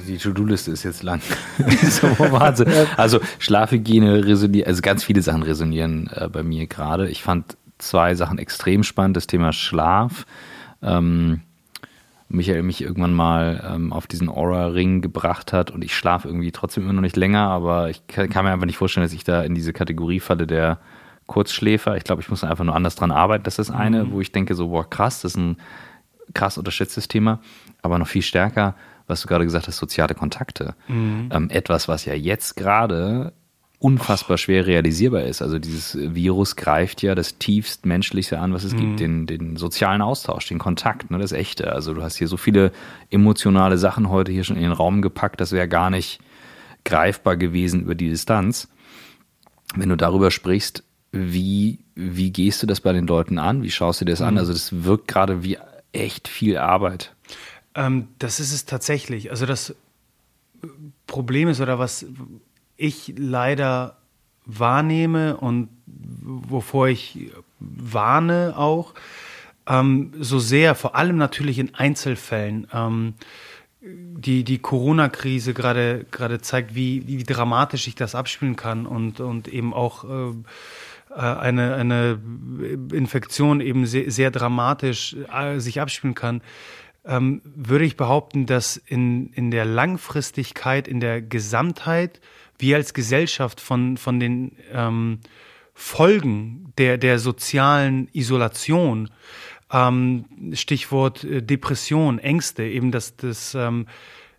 [0.09, 1.21] die To-Do-Liste ist jetzt lang.
[1.83, 2.68] so Wahnsinn.
[2.97, 7.09] Also Schlafhygiene resoniert, also ganz viele Sachen resonieren äh, bei mir gerade.
[7.09, 9.16] Ich fand zwei Sachen extrem spannend.
[9.16, 10.27] Das Thema Schlaf.
[10.83, 11.42] Ähm,
[12.29, 16.85] Michael mich irgendwann mal ähm, auf diesen Aura-Ring gebracht hat und ich schlafe irgendwie trotzdem
[16.85, 19.42] immer noch nicht länger, aber ich kann, kann, mir einfach nicht vorstellen, dass ich da
[19.42, 20.79] in diese Kategorie falle der
[21.27, 21.97] Kurzschläfer.
[21.99, 23.45] Ich glaube, ich muss einfach nur anders dran arbeiten.
[23.45, 24.12] Das ist das eine, mhm.
[24.12, 25.57] wo ich denke, so, boah, krass, das ist ein
[26.33, 27.40] krass unterschätztes Thema
[27.83, 28.75] aber noch viel stärker,
[29.07, 30.75] was du gerade gesagt hast, soziale Kontakte.
[30.88, 31.29] Mhm.
[31.33, 33.33] Ähm, etwas, was ja jetzt gerade
[33.83, 35.42] unfassbar schwer realisierbar ist.
[35.42, 38.79] Also dieses Virus greift ja das tiefst Menschliche an, was es mhm.
[38.79, 41.73] gibt, den, den sozialen Austausch, den Kontakt, ne, das Echte.
[41.73, 42.71] Also du hast hier so viele
[43.11, 46.21] emotionale Sachen heute hier schon in den Raum gepackt, das wäre gar nicht
[46.85, 48.68] greifbar gewesen über die Distanz.
[49.75, 53.64] Wenn du darüber sprichst, wie, wie gehst du das bei den Leuten an?
[53.64, 54.27] Wie schaust du dir das mhm.
[54.27, 54.38] an?
[54.38, 55.59] Also das wirkt gerade wie
[55.92, 57.14] echt viel Arbeit.
[57.75, 59.31] Ähm, das ist es tatsächlich.
[59.31, 59.75] Also das
[61.07, 62.07] Problem ist oder was
[62.77, 63.97] ich leider
[64.45, 68.95] wahrnehme und wovor ich warne auch,
[69.67, 73.15] ähm, so sehr, vor allem natürlich in Einzelfällen, ähm,
[73.81, 79.49] die, die Corona-Krise gerade gerade zeigt, wie, wie dramatisch sich das abspielen kann und, und
[79.49, 80.31] eben auch äh,
[81.11, 82.21] äh eine, eine
[82.93, 86.43] Infektion eben sehr, sehr dramatisch äh, sich abspielen kann
[87.05, 92.21] ähm, würde ich behaupten, dass in, in der Langfristigkeit, in der Gesamtheit,
[92.59, 95.21] wir als Gesellschaft von, von den ähm,
[95.75, 99.11] Folgen der, der sozialen Isolation,
[99.73, 103.87] ähm, Stichwort äh, Depression, Ängste, eben das, das ähm,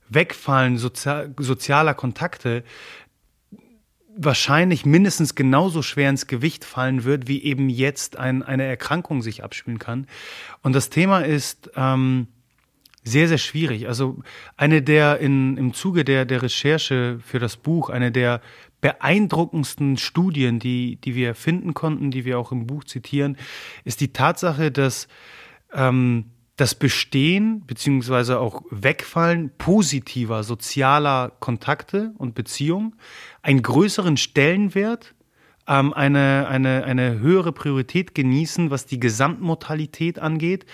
[0.09, 2.63] Wegfallen sozial, sozialer Kontakte,
[4.15, 9.43] wahrscheinlich mindestens genauso schwer ins Gewicht fallen wird, wie eben jetzt ein, eine Erkrankung sich
[9.43, 10.07] abspielen kann.
[10.61, 12.27] Und das Thema ist, ähm,
[13.03, 13.87] sehr, sehr schwierig.
[13.87, 14.19] Also
[14.55, 18.41] eine der in, im Zuge der, der Recherche für das Buch, eine der
[18.81, 23.37] beeindruckendsten Studien, die, die wir finden konnten, die wir auch im Buch zitieren,
[23.85, 25.07] ist die Tatsache, dass
[25.73, 32.95] ähm, das Bestehen beziehungsweise auch Wegfallen positiver sozialer Kontakte und Beziehungen
[33.41, 35.15] einen größeren Stellenwert,
[35.67, 40.65] ähm, eine, eine, eine höhere Priorität genießen, was die Gesamtmortalität angeht,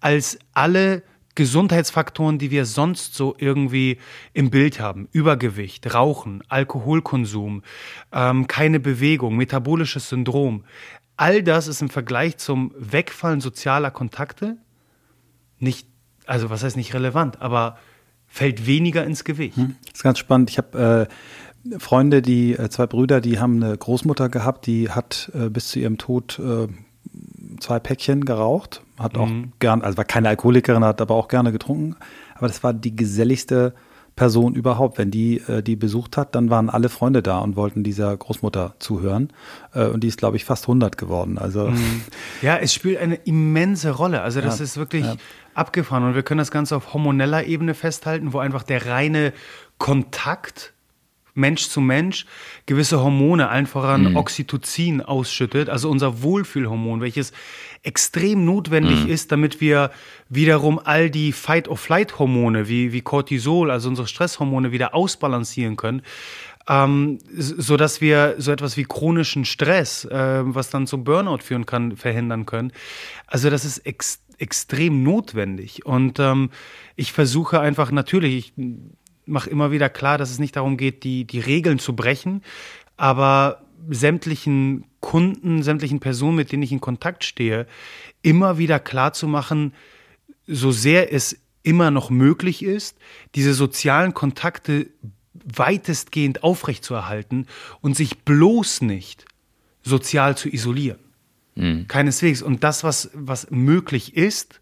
[0.00, 1.02] als alle
[1.34, 3.98] Gesundheitsfaktoren, die wir sonst so irgendwie
[4.32, 5.08] im Bild haben.
[5.12, 7.62] Übergewicht, Rauchen, Alkoholkonsum,
[8.12, 10.64] ähm, keine Bewegung, metabolisches Syndrom.
[11.16, 14.56] All das ist im Vergleich zum Wegfallen sozialer Kontakte
[15.58, 15.86] nicht,
[16.26, 17.78] also was heißt nicht relevant, aber
[18.26, 19.56] fällt weniger ins Gewicht.
[19.56, 20.50] Hm, das ist ganz spannend.
[20.50, 21.08] Ich habe
[21.68, 25.68] äh, Freunde, die äh, zwei Brüder, die haben eine Großmutter gehabt, die hat äh, bis
[25.68, 26.68] zu ihrem Tod äh,
[27.60, 29.52] zwei Päckchen geraucht, hat auch mhm.
[29.58, 31.96] gern, also war keine Alkoholikerin, hat aber auch gerne getrunken.
[32.34, 33.74] Aber das war die geselligste
[34.14, 34.98] Person überhaupt.
[34.98, 38.74] Wenn die äh, die besucht hat, dann waren alle Freunde da und wollten dieser Großmutter
[38.78, 39.32] zuhören.
[39.72, 41.38] Äh, und die ist, glaube ich, fast 100 geworden.
[41.38, 42.02] Also mhm.
[42.42, 44.20] ja, es spielt eine immense Rolle.
[44.22, 45.16] Also das ja, ist wirklich ja.
[45.54, 46.04] abgefahren.
[46.04, 49.32] Und wir können das Ganze auf hormoneller Ebene festhalten, wo einfach der reine
[49.78, 50.74] Kontakt
[51.34, 52.26] Mensch zu Mensch
[52.66, 54.16] gewisse Hormone, allen voran mhm.
[54.16, 57.32] Oxytocin ausschüttet, also unser Wohlfühlhormon, welches
[57.82, 59.10] extrem notwendig mhm.
[59.10, 59.90] ist, damit wir
[60.28, 66.02] wiederum all die Fight-or-Flight-Hormone wie, wie Cortisol, also unsere Stresshormone, wieder ausbalancieren können.
[66.68, 71.64] Ähm, so dass wir so etwas wie chronischen Stress, äh, was dann zum Burnout führen
[71.64, 72.72] kann, verhindern können.
[73.26, 75.84] Also das ist ex extrem notwendig.
[75.84, 76.48] Und ähm,
[76.96, 78.66] ich versuche einfach natürlich, ich
[79.26, 82.42] mache immer wieder klar, dass es nicht darum geht, die, die Regeln zu brechen,
[82.96, 87.66] aber sämtlichen Kunden, sämtlichen Personen, mit denen ich in Kontakt stehe,
[88.22, 89.72] immer wieder klar zu machen,
[90.46, 92.98] so sehr es immer noch möglich ist,
[93.34, 94.88] diese sozialen Kontakte
[95.44, 97.46] weitestgehend aufrechtzuerhalten
[97.80, 99.24] und sich bloß nicht
[99.82, 100.98] sozial zu isolieren.
[101.54, 101.86] Mhm.
[101.88, 102.42] Keineswegs.
[102.42, 104.60] Und das, was, was möglich ist,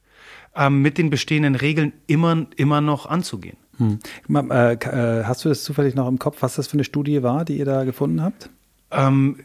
[0.54, 3.56] ähm, mit den bestehenden Regeln immer, immer noch anzugehen.
[3.78, 4.00] Hm.
[4.28, 7.64] Hast du das zufällig noch im Kopf, was das für eine Studie war, die ihr
[7.64, 8.50] da gefunden habt?
[8.90, 9.40] Ähm,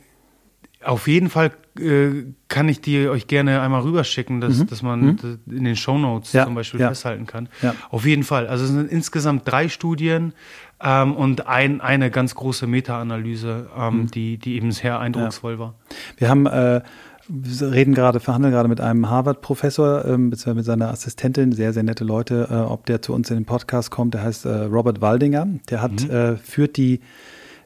[0.84, 4.68] auf jeden Fall äh, kann ich die euch gerne einmal rüberschicken, dass, mhm.
[4.68, 5.40] dass man mhm.
[5.50, 6.90] in den Shownotes ja, zum Beispiel ja.
[6.90, 7.50] festhalten kann.
[7.62, 7.74] Ja.
[7.90, 8.48] Auf jeden Fall.
[8.48, 10.34] Also es sind insgesamt drei Studien
[10.82, 14.12] ähm, und ein, eine ganz große Meta-Analyse, ähm, mhm.
[14.12, 15.76] die, die eben sehr eindrucksvoll war.
[16.18, 16.82] Wir haben äh,
[17.30, 21.84] wir reden gerade, verhandeln gerade mit einem Harvard-Professor, ähm, beziehungsweise mit seiner Assistentin, sehr, sehr
[21.84, 24.14] nette Leute, äh, ob der zu uns in den Podcast kommt.
[24.14, 25.48] Der heißt äh, Robert Waldinger.
[25.70, 26.10] Der hat, mhm.
[26.10, 27.00] äh, führt die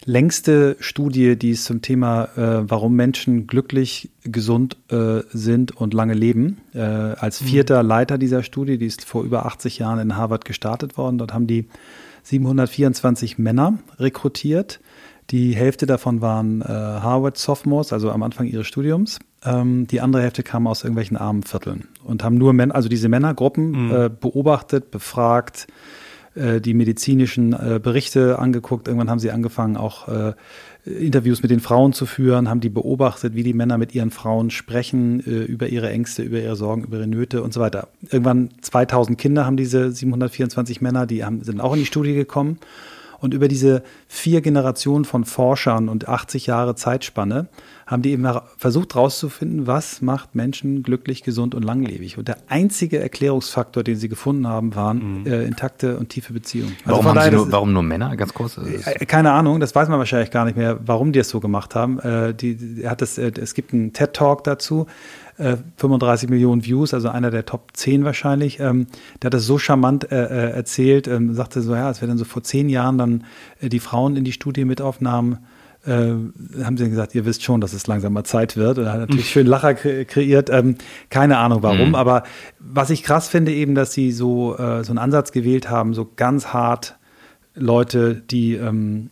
[0.08, 6.14] längste Studie, die es zum Thema, äh, warum Menschen glücklich, gesund äh, sind und lange
[6.14, 6.62] leben.
[6.74, 7.46] Äh, als mhm.
[7.48, 7.90] vierter mhm.
[7.90, 11.18] Leiter dieser Studie, die ist vor über 80 Jahren in Harvard gestartet worden.
[11.18, 11.68] Dort haben die
[12.24, 14.80] 724 Männer rekrutiert.
[15.30, 19.20] Die Hälfte davon waren äh, Harvard Sophomores, also am Anfang ihres Studiums.
[19.44, 23.10] Ähm, die andere Hälfte kam aus irgendwelchen armen Vierteln und haben nur Männer, also diese
[23.10, 23.92] Männergruppen mhm.
[23.92, 25.68] äh, beobachtet, befragt,
[26.38, 28.88] äh, die medizinischen äh, Berichte angeguckt.
[28.88, 30.34] Irgendwann haben sie angefangen, auch äh,
[30.86, 34.50] Interviews mit den Frauen zu führen, haben die beobachtet, wie die Männer mit ihren Frauen
[34.50, 37.90] sprechen, äh, über ihre Ängste, über ihre Sorgen, über ihre Nöte und so weiter.
[38.10, 42.60] Irgendwann 2000 Kinder haben diese 724 Männer, die haben, sind auch in die Studie gekommen.
[43.20, 47.48] Und über diese vier Generationen von Forschern und 80 Jahre Zeitspanne
[47.88, 48.28] haben die eben
[48.58, 52.18] versucht herauszufinden, was macht Menschen glücklich, gesund und langlebig.
[52.18, 55.26] Und der einzige Erklärungsfaktor, den sie gefunden haben, waren mhm.
[55.26, 56.76] äh, intakte und tiefe Beziehungen.
[56.86, 58.58] Also warum, daher, nur, warum nur Männer, ganz kurz?
[58.58, 61.76] Äh, keine Ahnung, das weiß man wahrscheinlich gar nicht mehr, warum die es so gemacht
[61.76, 62.00] haben.
[62.00, 64.88] Äh, die, er hat das, äh, es gibt einen TED-Talk dazu,
[65.38, 68.60] 35 äh, Millionen Views, also einer der Top 10 wahrscheinlich.
[68.60, 68.88] Ähm,
[69.22, 72.18] der hat das so charmant äh, äh, erzählt, ähm, sagte so, ja, als wir dann
[72.18, 73.24] so vor zehn Jahren dann
[73.62, 75.46] äh, die Frauen in die Studie mit aufnahmen,
[75.86, 78.80] äh, haben sie dann gesagt, ihr wisst schon, dass es langsam mal Zeit wird.
[78.80, 80.50] Und er hat natürlich schön Lacher kre kreiert.
[80.50, 80.76] Ähm,
[81.10, 81.96] keine Ahnung warum, mhm.
[81.96, 82.24] aber
[82.60, 86.48] was ich krass finde eben, dass sie so, so einen Ansatz gewählt haben, so ganz
[86.48, 86.98] hart
[87.54, 89.12] Leute, die ähm,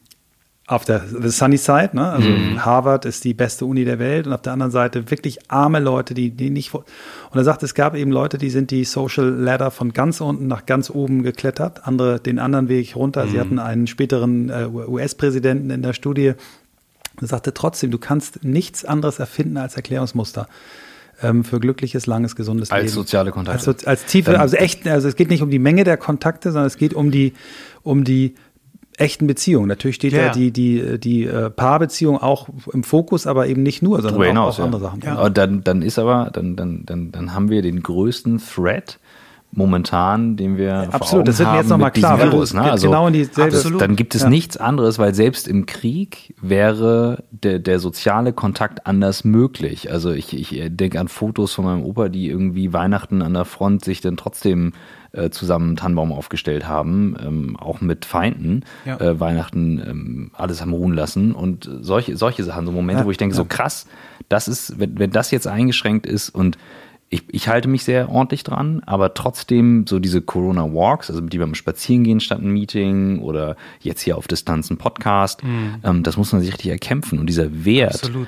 [0.68, 2.10] auf der the sunny side, ne?
[2.10, 2.66] also mhm.
[2.66, 6.16] Harvard ist die beste Uni der Welt und auf der anderen Seite wirklich arme Leute,
[6.16, 6.74] die, die nicht.
[6.74, 6.86] Und
[7.34, 10.66] er sagt, es gab eben Leute, die sind die Social Ladder von ganz unten nach
[10.66, 13.26] ganz oben geklettert, andere den anderen Weg runter.
[13.26, 13.30] Mhm.
[13.30, 16.34] Sie hatten einen späteren äh, US-Präsidenten in der Studie.
[17.22, 20.48] Er sagte trotzdem, du kannst nichts anderes erfinden als Erklärungsmuster
[21.22, 22.88] ähm, für glückliches, langes, gesundes als Leben.
[22.88, 23.68] Als soziale Kontakte.
[23.68, 26.68] Als, als tiefe, also echt, also es geht nicht um die Menge der Kontakte, sondern
[26.68, 27.34] es geht um die,
[27.84, 28.36] um die
[28.98, 29.68] echten Beziehungen.
[29.68, 33.82] Natürlich steht ja, ja die, die, die äh, Paarbeziehung auch im Fokus, aber eben nicht
[33.82, 34.66] nur, sondern auch, hinaus, auch ja.
[34.66, 35.02] andere Sachen.
[35.02, 35.22] Ja.
[35.22, 39.00] Und dann, dann ist aber, dann, dann, dann, dann haben wir den größten Threat
[39.52, 42.62] momentan, den wir ja, absolut, das wird mir jetzt nochmal klar, Virus, ne?
[42.62, 43.82] also, genau in dieselbe, absolut.
[43.82, 44.30] dann gibt es ja.
[44.30, 49.92] nichts anderes, weil selbst im Krieg wäre der, der soziale Kontakt anders möglich.
[49.92, 53.86] Also ich, ich denke an Fotos von meinem Opa, die irgendwie Weihnachten an der Front
[53.86, 54.74] sich dann trotzdem
[55.16, 59.00] äh, zusammen einen Tannenbaum aufgestellt haben, ähm, auch mit Feinden, ja.
[59.00, 63.12] äh, Weihnachten ähm, alles haben ruhen lassen und solche, solche Sachen, so Momente, ja, wo
[63.12, 63.38] ich denke, ja.
[63.38, 63.88] so krass,
[64.30, 66.58] das ist, wenn, wenn das jetzt eingeschränkt ist und
[67.10, 71.56] ich, ich halte mich sehr ordentlich dran, aber trotzdem so diese Corona-Walks, also die beim
[71.56, 75.76] Spazierengehen statt ein Meeting oder jetzt hier auf Distanz ein Podcast, mhm.
[75.84, 78.28] ähm, das muss man sich richtig erkämpfen und dieser Wert, Absolut.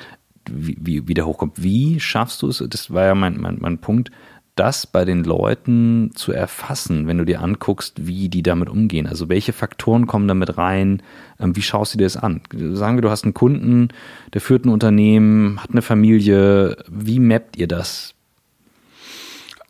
[0.49, 3.79] Wie, wie, wie der hochkommt, wie schaffst du es, das war ja mein, mein, mein
[3.79, 4.11] Punkt,
[4.59, 9.07] das bei den Leuten zu erfassen, wenn du dir anguckst, wie die damit umgehen.
[9.07, 11.01] Also welche Faktoren kommen damit rein?
[11.39, 12.41] Ähm, wie schaust du dir das an?
[12.51, 13.89] Sagen wir, du hast einen Kunden,
[14.33, 16.77] der führt ein Unternehmen, hat eine Familie.
[16.89, 18.13] Wie mappt ihr das?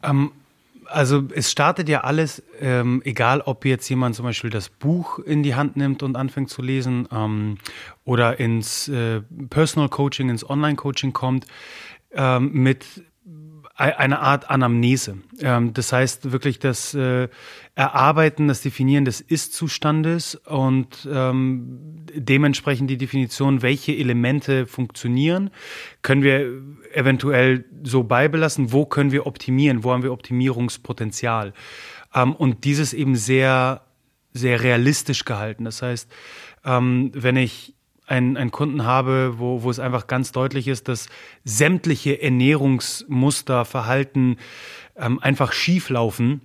[0.03, 0.31] Ähm,
[0.85, 5.43] also es startet ja alles, ähm, egal ob jetzt jemand zum Beispiel das Buch in
[5.43, 7.57] die Hand nimmt und anfängt zu lesen ähm,
[8.05, 11.45] oder ins äh, Personal Coaching, ins Online Coaching kommt,
[12.13, 13.03] ähm, mit
[13.77, 15.19] eine Art Anamnese.
[15.39, 17.27] Ähm, das heißt wirklich das äh,
[17.75, 25.51] Erarbeiten, das Definieren des Ist-Zustandes und ähm, dementsprechend die Definition, welche Elemente funktionieren,
[26.01, 26.51] können wir
[26.91, 31.53] eventuell so beibelassen, wo können wir optimieren, wo haben wir Optimierungspotenzial.
[32.15, 33.81] Ähm, und dieses eben sehr,
[34.33, 35.65] sehr realistisch gehalten.
[35.65, 36.11] Das heißt,
[36.63, 37.76] wenn ich
[38.07, 41.07] einen, einen Kunden habe, wo, wo es einfach ganz deutlich ist, dass
[41.43, 44.37] sämtliche Ernährungsmuster, Verhalten
[44.95, 46.41] ähm, einfach schief laufen,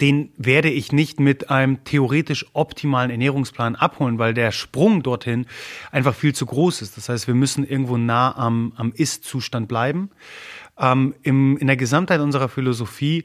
[0.00, 5.46] den werde ich nicht mit einem theoretisch optimalen Ernährungsplan abholen, weil der Sprung dorthin
[5.92, 6.96] einfach viel zu groß ist.
[6.96, 10.10] Das heißt, wir müssen irgendwo nah am, am Ist-Zustand bleiben.
[10.78, 13.24] Ähm, im, in der Gesamtheit unserer Philosophie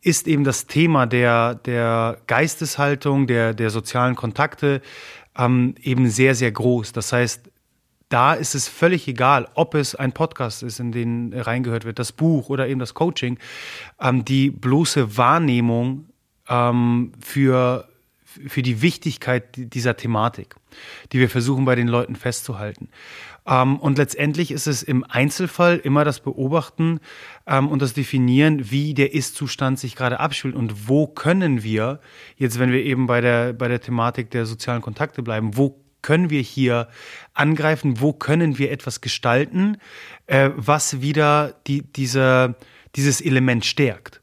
[0.00, 4.82] ist eben das Thema der, der Geisteshaltung, der, der sozialen Kontakte
[5.36, 6.92] ähm, eben sehr, sehr groß.
[6.92, 7.50] Das heißt,
[8.08, 12.12] da ist es völlig egal, ob es ein Podcast ist, in den reingehört wird, das
[12.12, 13.38] Buch oder eben das Coaching.
[13.98, 16.10] Ähm, die bloße Wahrnehmung
[16.48, 17.88] ähm, für,
[18.24, 20.56] für die Wichtigkeit dieser Thematik,
[21.12, 22.90] die wir versuchen bei den Leuten festzuhalten.
[23.46, 27.00] Ähm, und letztendlich ist es im Einzelfall immer das Beobachten
[27.46, 32.00] ähm, und das Definieren, wie der Ist-Zustand sich gerade abspielt und wo können wir,
[32.36, 36.30] jetzt wenn wir eben bei der, bei der Thematik der sozialen Kontakte bleiben, wo können
[36.30, 36.88] wir hier
[37.32, 39.78] angreifen, wo können wir etwas gestalten,
[40.26, 42.56] äh, was wieder die, diese,
[42.96, 44.20] dieses Element stärkt.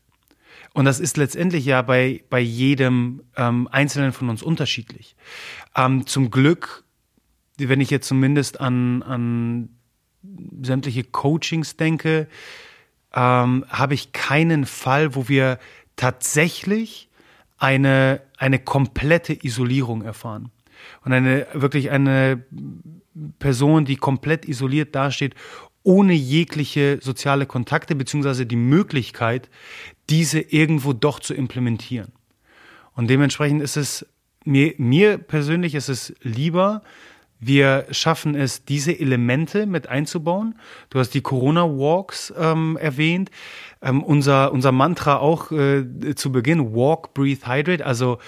[0.74, 5.16] Und das ist letztendlich ja bei, bei jedem ähm, Einzelnen von uns unterschiedlich.
[5.76, 6.84] Ähm, zum Glück
[7.68, 9.70] wenn ich jetzt zumindest an, an
[10.62, 12.28] sämtliche Coachings denke,
[13.14, 15.60] ähm, habe ich keinen Fall, wo wir
[15.96, 17.10] tatsächlich
[17.58, 20.52] eine, eine komplette Isolierung erfahren.
[21.04, 22.46] Und eine, wirklich eine
[23.40, 25.36] Person, die komplett isoliert dasteht,
[25.84, 29.50] ohne jegliche soziale Kontakte, beziehungsweise die Möglichkeit,
[30.10, 32.12] diese irgendwo doch zu implementieren.
[32.94, 34.06] Und dementsprechend ist es
[34.46, 36.82] mir, mir persönlich ist es lieber,
[37.40, 40.60] wir schaffen es, diese Elemente mit einzubauen.
[40.90, 43.32] Du hast die Corona-Walks ähm, erwähnt.
[43.82, 47.86] Ähm, unser, unser Mantra auch äh, zu Beginn, Walk, Breathe, Hydrate.
[47.86, 48.20] Also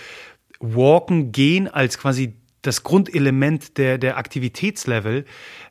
[0.60, 5.26] Walken, Gehen als quasi das Grundelement der, der Aktivitätslevel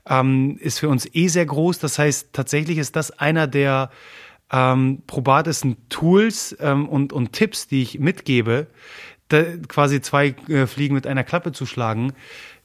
[0.06, 1.78] ähm, ist für uns eh sehr groß.
[1.78, 3.90] Das heißt, tatsächlich ist das einer der
[4.52, 8.66] ähm, probatesten Tools ähm, und, und Tipps, die ich mitgebe,
[9.28, 12.12] da, quasi zwei äh, Fliegen mit einer Klappe zu schlagen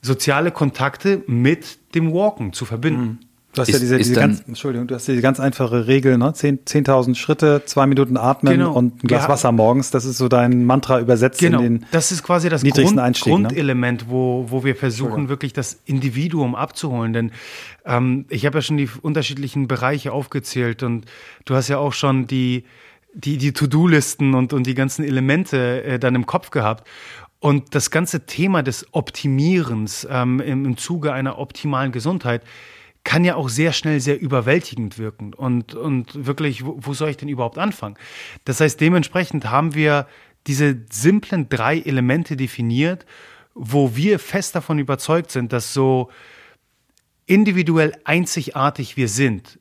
[0.06, 3.02] soziale Kontakte mit dem Walken zu verbinden.
[3.02, 3.18] Mhm.
[3.56, 6.26] Du hast ist, ja diese, diese ganz, Entschuldigung, du hast diese ganz einfache Regel, ne?
[6.26, 8.74] 10.000 10 Schritte, zwei Minuten atmen genau.
[8.74, 9.30] und ein Glas ja.
[9.30, 9.92] Wasser morgens.
[9.92, 11.60] Das ist so dein Mantra übersetzt genau.
[11.62, 13.44] in den Das ist quasi das Grund, Einstieg, ne?
[13.44, 14.08] Grundelement, ne?
[14.10, 17.14] wo, wo wir versuchen, wirklich das Individuum abzuholen.
[17.14, 17.32] Denn
[17.86, 21.06] ähm, ich habe ja schon die unterschiedlichen Bereiche aufgezählt und
[21.46, 22.66] du hast ja auch schon die,
[23.14, 26.86] die, die To-Do-Listen und, und die ganzen Elemente äh, dann im Kopf gehabt.
[27.46, 32.42] Und das ganze Thema des Optimierens ähm, im, im Zuge einer optimalen Gesundheit
[33.04, 35.32] kann ja auch sehr schnell sehr überwältigend wirken.
[35.32, 37.98] Und, und wirklich, wo, wo soll ich denn überhaupt anfangen?
[38.46, 40.08] Das heißt, dementsprechend haben wir
[40.48, 43.06] diese simplen drei Elemente definiert,
[43.54, 46.10] wo wir fest davon überzeugt sind, dass so
[47.28, 49.60] individuell einzigartig wir sind,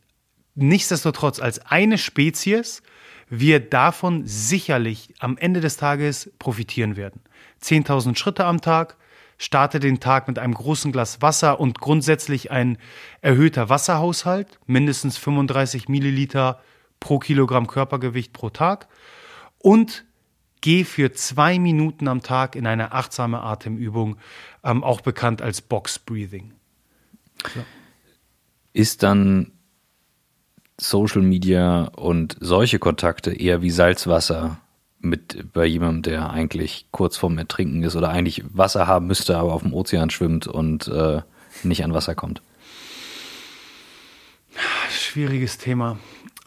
[0.55, 2.83] nichtsdestotrotz als eine Spezies,
[3.29, 7.21] wir davon sicherlich am Ende des Tages profitieren werden.
[7.65, 8.97] 10.000 Schritte am Tag,
[9.39, 12.79] starte den Tag mit einem großen Glas Wasser und grundsätzlich ein
[13.21, 16.61] erhöhter Wasserhaushalt, mindestens 35 Milliliter
[17.01, 18.89] pro Kilogramm Körpergewicht pro Tag
[19.59, 20.05] und
[20.61, 24.17] geh für zwei Minuten am Tag in eine achtsame Atemübung,
[24.63, 26.53] ähm, auch bekannt als Box Breathing.
[27.55, 27.65] Ja.
[28.73, 29.53] Ist dann
[30.81, 34.59] Social Media und solche Kontakte eher wie Salzwasser
[35.05, 39.53] mit bei jemandem, der eigentlich kurz vorm Ertrinken ist oder eigentlich Wasser haben müsste, aber
[39.53, 41.23] auf dem Ozean schwimmt und äh,
[41.63, 42.43] nicht an Wasser kommt?
[44.91, 45.99] Schwieriges Thema.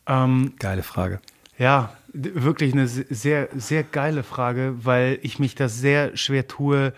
[0.05, 1.19] Ähm, geile Frage.
[1.57, 6.93] Ja, wirklich eine sehr, sehr geile Frage, weil ich mich das sehr schwer tue,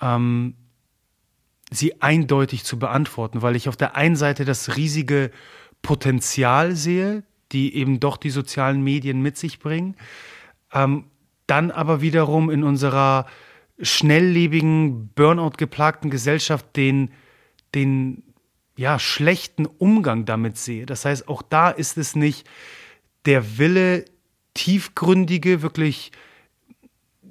[0.00, 0.54] ähm,
[1.70, 5.30] sie eindeutig zu beantworten, weil ich auf der einen Seite das riesige
[5.80, 9.96] Potenzial sehe, die eben doch die sozialen Medien mit sich bringen
[10.72, 11.04] ähm,
[11.46, 13.26] dann aber wiederum in unserer
[13.80, 17.10] schnelllebigen, Burnout geplagten Gesellschaft den,
[17.74, 18.22] den
[18.76, 20.86] ja, schlechten Umgang damit sehe.
[20.86, 22.48] Das heißt, auch da ist es nicht
[23.26, 24.04] der Wille,
[24.54, 26.12] tiefgründige, wirklich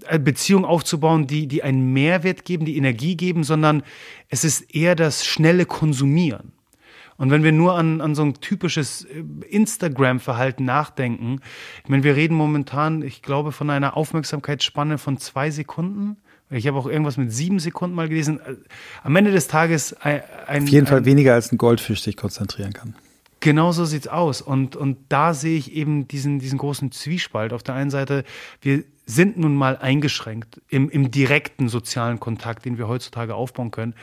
[0.08, 3.84] äh, Beziehungen aufzubauen, die, die einen Mehrwert geben, die Energie geben, sondern
[4.30, 6.54] es ist eher das schnelle Konsumieren.
[7.22, 11.40] Und wenn wir nur an, an so ein typisches äh, Instagram-Verhalten nachdenken,
[11.84, 16.18] ich meine, wir reden momentan, ich glaube, von einer Aufmerksamkeitsspanne von zwei Sekunden.
[16.50, 18.40] Ich habe auch irgendwas mit sieben Sekunden mal gelesen.
[18.40, 18.56] Äh,
[19.04, 22.74] am Ende des Tages ein, ein Auf jeden Fall weniger als ein Goldfisch sich konzentrieren
[22.74, 22.96] kann.
[23.40, 24.42] Genau so sieht's aus.
[24.42, 27.54] Und, und da sehe ich eben diesen, diesen großen Zwiespalt.
[27.54, 28.24] Auf der einen Seite,
[28.62, 33.94] wir sind nun mal eingeschränkt im, im direkten sozialen Kontakt, den wir heutzutage aufbauen können.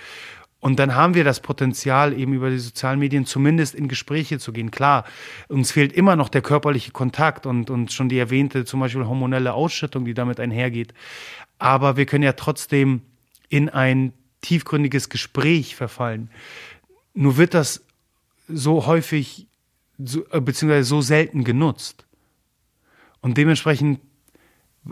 [0.61, 4.53] Und dann haben wir das Potenzial, eben über die sozialen Medien zumindest in Gespräche zu
[4.53, 4.73] gehen.
[4.73, 5.05] Klar,
[5.47, 9.53] uns fehlt immer noch der körperliche Kontakt und, und schon die erwähnte zum Beispiel hormonelle
[9.53, 10.95] Ausschüttung, die damit einhergeht.
[11.59, 13.03] Aber wir können ja trotzdem
[13.49, 16.31] in ein tiefgründiges Gespräch verfallen.
[17.15, 17.85] Nur wird das
[18.49, 19.47] so häufig,
[19.99, 22.05] so, äh, beziehungsweise so selten genutzt.
[23.21, 24.01] Und dementsprechend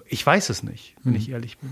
[0.06, 1.18] ich weiß es nicht, wenn mhm.
[1.18, 1.70] ich ehrlich bin.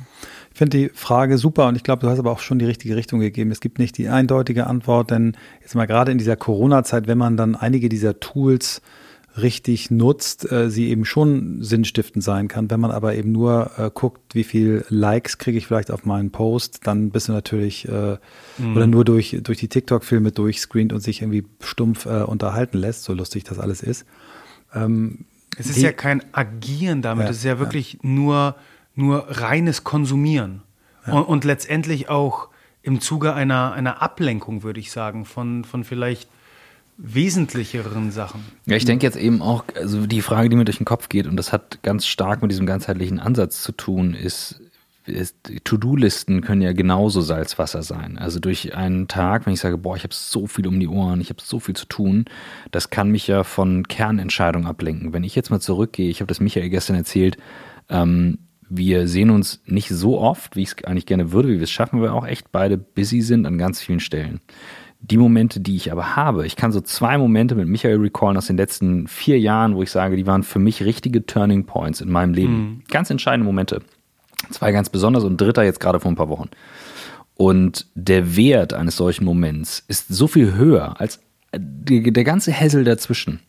[0.53, 2.97] Ich finde die Frage super und ich glaube, du hast aber auch schon die richtige
[2.97, 3.51] Richtung gegeben.
[3.51, 7.37] Es gibt nicht die eindeutige Antwort, denn jetzt mal gerade in dieser Corona-Zeit, wenn man
[7.37, 8.81] dann einige dieser Tools
[9.37, 12.71] richtig nutzt, äh, sie eben schon sinnstiftend sein kann.
[12.71, 16.31] Wenn man aber eben nur äh, guckt, wie viel Likes kriege ich vielleicht auf meinen
[16.31, 18.19] Post, dann bist du natürlich äh,
[18.59, 18.77] mhm.
[18.77, 23.13] oder nur durch, durch die TikTok-Filme durchscreent und sich irgendwie stumpf äh, unterhalten lässt, so
[23.13, 24.07] lustig das alles ist.
[24.73, 25.25] Ähm,
[25.59, 27.99] es ist die, ja kein Agieren damit, ja, es ist ja wirklich ja.
[28.03, 28.57] nur,
[28.95, 30.63] nur reines Konsumieren.
[31.07, 31.15] Ja.
[31.15, 32.49] Und, und, letztendlich auch
[32.83, 36.29] im Zuge einer, einer Ablenkung, würde ich sagen, von, von vielleicht
[36.97, 38.45] wesentlicheren Sachen.
[38.67, 41.27] Ja, ich denke jetzt eben auch, also die Frage, die mir durch den Kopf geht,
[41.27, 44.61] und das hat ganz stark mit diesem ganzheitlichen Ansatz zu tun, ist,
[45.65, 48.17] To-Do-Listen können ja genauso Salzwasser sein.
[48.17, 51.21] Also durch einen Tag, wenn ich sage, boah, ich habe so viel um die Ohren,
[51.21, 52.25] ich habe so viel zu tun,
[52.71, 55.13] das kann mich ja von Kernentscheidungen ablenken.
[55.13, 57.37] Wenn ich jetzt mal zurückgehe, ich habe das Michael gestern erzählt,
[57.91, 58.39] ähm,
[58.69, 61.71] wir sehen uns nicht so oft, wie ich es eigentlich gerne würde, wie wir es
[61.71, 64.41] schaffen, weil wir auch echt beide busy sind an ganz vielen Stellen.
[65.01, 68.47] Die Momente, die ich aber habe, ich kann so zwei Momente mit Michael recallen aus
[68.47, 72.11] den letzten vier Jahren, wo ich sage, die waren für mich richtige Turning Points in
[72.11, 72.55] meinem Leben.
[72.55, 72.83] Mhm.
[72.89, 73.83] Ganz entscheidende Momente.
[74.51, 76.51] Zwei ganz besonders und dritter jetzt gerade vor ein paar Wochen.
[77.37, 81.21] Und der Wert eines solchen Moments ist so viel höher als
[81.57, 83.41] der ganze Hessel dazwischen.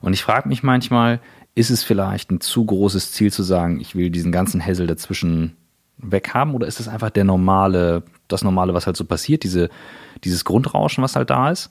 [0.00, 1.20] Und ich frage mich manchmal,
[1.54, 5.56] ist es vielleicht ein zu großes Ziel zu sagen, ich will diesen ganzen Hessel dazwischen
[5.98, 9.70] weghaben oder ist es einfach der normale, das normale, was halt so passiert, diese,
[10.24, 11.70] dieses Grundrauschen, was halt da ist?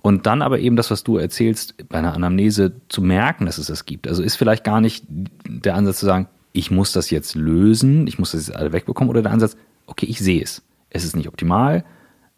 [0.00, 3.66] Und dann aber eben das, was du erzählst, bei einer Anamnese zu merken, dass es
[3.66, 4.08] das gibt.
[4.08, 6.28] Also ist vielleicht gar nicht der Ansatz zu sagen,
[6.58, 9.56] ich muss das jetzt lösen, ich muss das jetzt alle wegbekommen, oder der Ansatz,
[9.86, 10.62] okay, ich sehe es.
[10.90, 11.84] Es ist nicht optimal.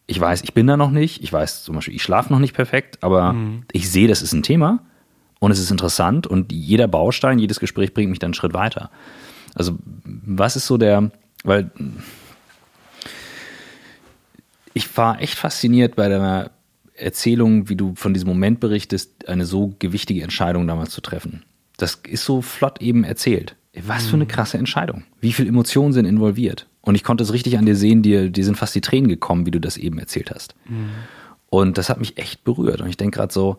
[0.07, 1.23] Ich weiß, ich bin da noch nicht.
[1.23, 3.63] Ich weiß zum Beispiel, ich schlafe noch nicht perfekt, aber mhm.
[3.73, 4.81] ich sehe, das ist ein Thema
[5.39, 8.91] und es ist interessant und jeder Baustein, jedes Gespräch bringt mich dann einen Schritt weiter.
[9.55, 11.11] Also, was ist so der,
[11.43, 11.71] weil
[14.75, 16.51] ich war echt fasziniert bei deiner
[16.95, 21.43] Erzählung, wie du von diesem Moment berichtest, eine so gewichtige Entscheidung damals zu treffen.
[21.79, 23.57] Das ist so flott eben erzählt.
[23.85, 24.29] Was für eine mhm.
[24.29, 25.05] krasse Entscheidung.
[25.21, 26.67] Wie viele Emotionen sind involviert?
[26.81, 29.47] Und ich konnte es richtig an dir sehen, dir, dir sind fast die Tränen gekommen,
[29.47, 30.55] wie du das eben erzählt hast.
[30.69, 30.91] Mhm.
[31.51, 32.81] Und das hat mich echt berührt.
[32.81, 33.59] Und ich denke gerade so,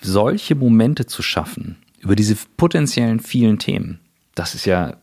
[0.00, 4.00] solche Momente zu schaffen, über diese potenziellen vielen Themen,
[4.34, 4.96] das ist ja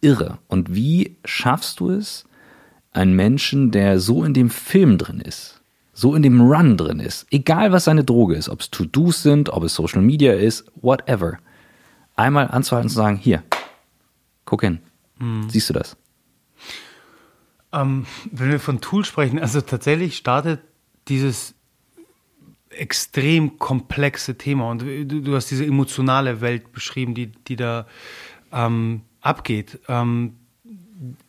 [0.00, 0.38] irre.
[0.48, 2.24] Und wie schaffst du es,
[2.92, 5.60] einen Menschen, der so in dem Film drin ist,
[5.92, 9.50] so in dem Run drin ist, egal was seine Droge ist, ob es To-Dos sind,
[9.50, 11.38] ob es Social Media ist, whatever,
[12.16, 13.42] einmal anzuhalten und zu sagen, hier,
[14.50, 14.80] Guck hin.
[15.20, 15.48] Mhm.
[15.48, 15.96] Siehst du das?
[17.72, 20.60] Ähm, wenn wir von Tool sprechen, also tatsächlich startet
[21.06, 21.54] dieses
[22.70, 27.86] extrem komplexe Thema und du, du hast diese emotionale Welt beschrieben, die, die da
[28.50, 29.78] ähm, abgeht.
[29.86, 30.34] Ähm,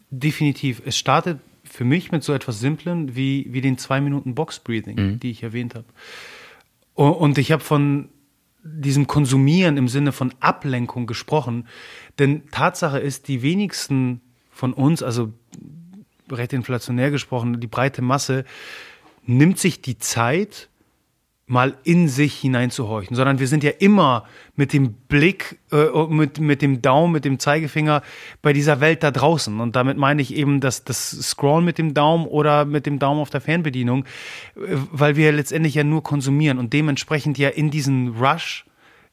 [0.10, 0.82] definitiv.
[0.84, 4.96] Es startet für mich mit so etwas Simplen wie, wie den zwei Minuten Box Breathing,
[4.96, 5.20] mhm.
[5.20, 5.86] die ich erwähnt habe.
[6.96, 8.10] Und ich habe von
[8.64, 11.68] diesem Konsumieren im Sinne von Ablenkung gesprochen.
[12.20, 15.34] Denn Tatsache ist, die wenigsten von uns, also
[16.30, 18.46] recht inflationär gesprochen, die breite Masse,
[19.26, 20.70] nimmt sich die Zeit,
[21.52, 24.26] mal in sich hineinzuhorchen, sondern wir sind ja immer
[24.56, 28.02] mit dem Blick, äh, mit, mit dem Daumen, mit dem Zeigefinger
[28.42, 29.60] bei dieser Welt da draußen.
[29.60, 33.20] Und damit meine ich eben das, das Scrollen mit dem Daumen oder mit dem Daumen
[33.20, 34.06] auf der Fernbedienung,
[34.56, 34.60] äh,
[34.92, 38.66] weil wir letztendlich ja nur konsumieren und dementsprechend ja in diesen Rush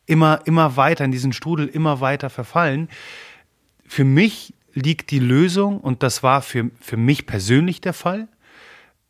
[0.06, 2.88] immer, immer weiter, in diesen Strudel immer weiter verfallen.
[3.84, 8.28] Für mich liegt die Lösung, und das war für, für mich persönlich der Fall,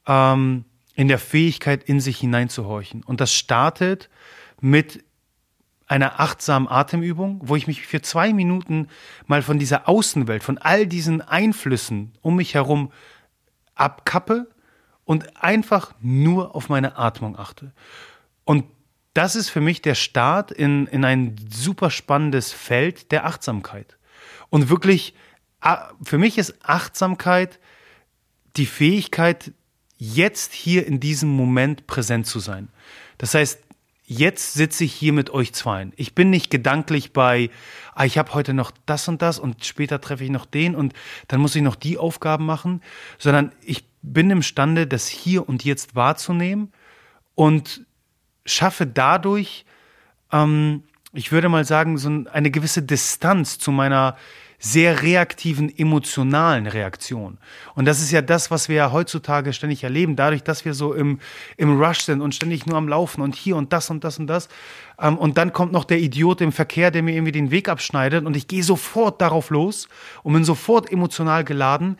[0.06, 0.64] ähm,
[0.98, 3.04] in der Fähigkeit, in sich hineinzuhorchen.
[3.04, 4.10] Und das startet
[4.60, 5.04] mit
[5.86, 8.88] einer achtsamen Atemübung, wo ich mich für zwei Minuten
[9.28, 12.90] mal von dieser Außenwelt, von all diesen Einflüssen um mich herum
[13.76, 14.50] abkappe
[15.04, 17.72] und einfach nur auf meine Atmung achte.
[18.44, 18.64] Und
[19.14, 23.98] das ist für mich der Start in, in ein super spannendes Feld der Achtsamkeit.
[24.50, 25.14] Und wirklich,
[26.02, 27.60] für mich ist Achtsamkeit
[28.56, 29.52] die Fähigkeit,
[29.98, 32.68] jetzt hier in diesem Moment präsent zu sein.
[33.18, 33.60] Das heißt,
[34.06, 35.92] jetzt sitze ich hier mit euch zweien.
[35.96, 37.50] Ich bin nicht gedanklich bei,
[37.94, 40.94] ah, ich habe heute noch das und das und später treffe ich noch den und
[41.28, 42.80] dann muss ich noch die Aufgaben machen,
[43.18, 46.72] sondern ich bin imstande, das hier und jetzt wahrzunehmen
[47.34, 47.84] und
[48.46, 49.66] schaffe dadurch,
[50.32, 54.16] ähm, ich würde mal sagen, so eine gewisse Distanz zu meiner
[54.60, 57.38] sehr reaktiven, emotionalen Reaktion.
[57.76, 60.94] Und das ist ja das, was wir ja heutzutage ständig erleben, dadurch, dass wir so
[60.94, 61.20] im,
[61.56, 64.26] im Rush sind und ständig nur am Laufen und hier und das und das und
[64.26, 64.48] das.
[64.98, 68.26] Ähm, und dann kommt noch der Idiot im Verkehr, der mir irgendwie den Weg abschneidet
[68.26, 69.88] und ich gehe sofort darauf los
[70.24, 71.96] und bin sofort emotional geladen.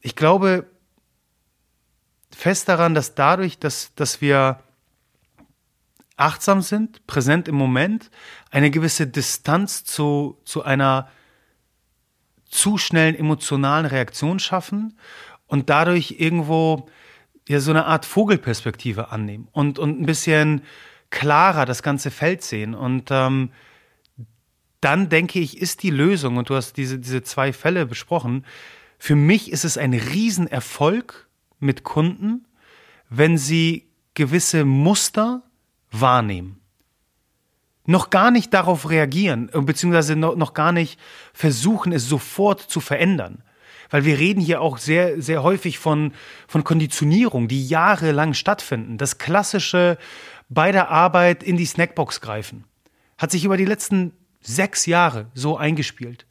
[0.00, 0.66] Ich glaube
[2.36, 4.58] fest daran, dass dadurch, dass, dass wir
[6.16, 8.10] achtsam sind, präsent im Moment,
[8.50, 11.08] eine gewisse Distanz zu, zu einer
[12.56, 14.98] zu schnellen emotionalen Reaktion schaffen
[15.46, 16.88] und dadurch irgendwo
[17.48, 20.62] ja so eine Art Vogelperspektive annehmen und, und ein bisschen
[21.10, 22.74] klarer das ganze Feld sehen.
[22.74, 23.50] Und ähm,
[24.80, 28.44] dann denke ich, ist die Lösung, und du hast diese, diese zwei Fälle besprochen,
[28.98, 31.28] für mich ist es ein Riesenerfolg
[31.60, 32.46] mit Kunden,
[33.08, 35.42] wenn sie gewisse Muster
[35.90, 36.60] wahrnehmen
[37.86, 40.98] noch gar nicht darauf reagieren, äh, beziehungsweise noch, noch gar nicht
[41.32, 43.42] versuchen, es sofort zu verändern.
[43.88, 46.12] Weil wir reden hier auch sehr, sehr häufig von,
[46.48, 48.98] von Konditionierung, die jahrelang stattfinden.
[48.98, 49.96] Das klassische
[50.48, 52.64] bei der Arbeit in die Snackbox greifen.
[53.18, 56.26] Hat sich über die letzten sechs Jahre so eingespielt.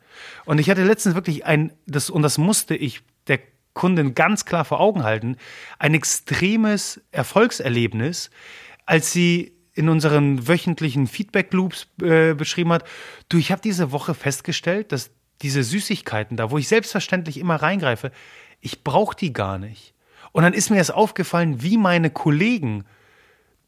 [0.46, 3.40] Und ich hatte letztens wirklich ein, das, und das musste ich der
[3.74, 5.36] Kundin ganz klar vor Augen halten,
[5.80, 8.30] ein extremes Erfolgserlebnis,
[8.86, 12.86] als sie in unseren wöchentlichen Feedback-Loops äh, beschrieben hat.
[13.30, 15.12] Du, ich habe diese Woche festgestellt, dass
[15.42, 18.12] diese Süßigkeiten da, wo ich selbstverständlich immer reingreife,
[18.62, 19.94] ich brauche die gar nicht.
[20.32, 22.86] Und dann ist mir erst aufgefallen, wie meine Kollegen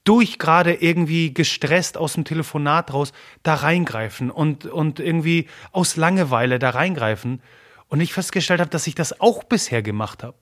[0.06, 3.12] durch gerade irgendwie gestresst aus dem Telefonat raus
[3.44, 7.42] da reingreifen und, und irgendwie aus Langeweile da reingreifen.
[7.90, 10.38] Und ich festgestellt habe, dass ich das auch bisher gemacht habe.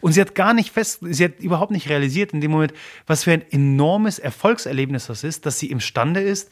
[0.00, 2.72] Und sie hat gar nicht fest, sie hat überhaupt nicht realisiert in dem Moment,
[3.06, 6.50] was für ein enormes Erfolgserlebnis das ist, dass sie imstande ist,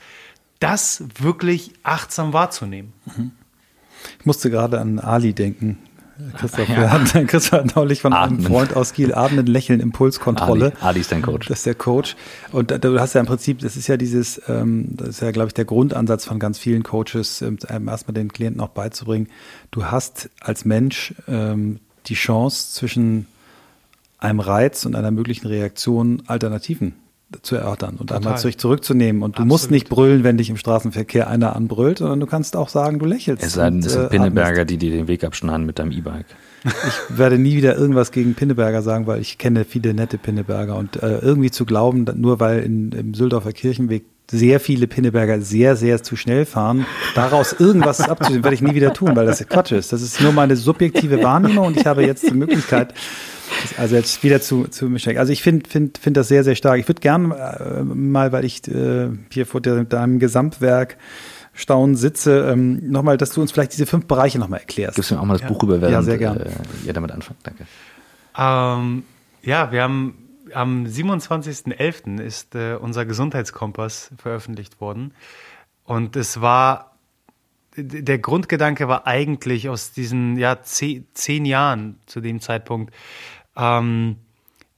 [0.61, 2.93] das wirklich achtsam wahrzunehmen.
[3.05, 3.33] Mhm.
[4.19, 5.79] Ich musste gerade an Ali denken.
[6.37, 6.91] Christoph, ja.
[6.91, 8.39] hat, Christoph hat neulich von Atmen.
[8.39, 10.67] einem Freund aus Kiel Atmen, Lächeln, Impulskontrolle.
[10.67, 11.49] Ali, Ali ist dein Coach.
[11.49, 12.17] Das ist der Coach.
[12.53, 15.49] Und du hast ja im Prinzip, das ist ja dieses, ähm, das ist ja, glaube
[15.49, 19.29] ich, der Grundansatz von ganz vielen Coaches, ähm, erstmal den Klienten auch beizubringen.
[19.71, 23.27] Du hast als Mensch ähm, die Chance zwischen
[24.23, 26.95] einem Reiz und einer möglichen Reaktion Alternativen
[27.41, 28.19] zu erörtern und Total.
[28.19, 29.23] einmal sich zurückzunehmen.
[29.23, 29.49] Und du Absolut.
[29.49, 33.07] musst nicht brüllen, wenn dich im Straßenverkehr einer anbrüllt, sondern du kannst auch sagen, du
[33.07, 33.43] lächelst.
[33.43, 36.27] Es sei denn, es sind äh, Pinneberger, die dir den Weg abschneiden mit deinem E-Bike.
[36.65, 40.77] Ich werde nie wieder irgendwas gegen Pinneberger sagen, weil ich kenne viele nette Pinneberger.
[40.77, 45.77] Und äh, irgendwie zu glauben, nur weil in, im Süldorfer Kirchenweg sehr viele Pinneberger sehr,
[45.77, 49.73] sehr zu schnell fahren, daraus irgendwas abzusehen, werde ich nie wieder tun, weil das Quatsch
[49.73, 49.93] ist.
[49.93, 52.95] Das ist nur meine subjektive Wahrnehmung und ich habe jetzt die Möglichkeit,
[53.77, 55.19] also jetzt wieder zu, zu Mischek.
[55.19, 56.79] Also ich finde find, find das sehr, sehr stark.
[56.79, 60.97] Ich würde gern äh, mal, weil ich äh, hier vor deinem Gesamtwerk
[61.55, 64.97] Staunen sitze, ähm, nochmal, dass du uns vielleicht diese fünf Bereiche nochmal erklärst.
[64.97, 65.49] Gibst du mir auch mal das ja.
[65.49, 66.41] Buch rüber, während ja, sehr gern.
[66.41, 66.51] Äh,
[66.87, 67.41] ihr damit anfangt?
[67.43, 67.67] Danke.
[68.39, 69.05] Ähm,
[69.43, 70.15] ja, wir haben
[70.55, 72.21] am 27.11.
[72.21, 75.13] ist äh, unser Gesundheitskompass veröffentlicht worden.
[75.85, 76.97] Und es war,
[77.77, 82.95] der Grundgedanke war eigentlich aus diesen ja, zehn, zehn Jahren zu dem Zeitpunkt,
[83.57, 84.17] ähm,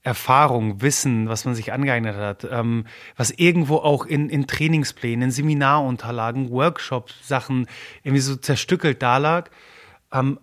[0.04, 2.84] Erfahrung, Wissen, was man sich angeeignet hat, ähm,
[3.16, 7.66] was irgendwo auch in, in Trainingsplänen, in Seminarunterlagen, Workshops, Sachen
[8.02, 9.50] irgendwie so zerstückelt dalag,
[10.12, 10.38] ähm,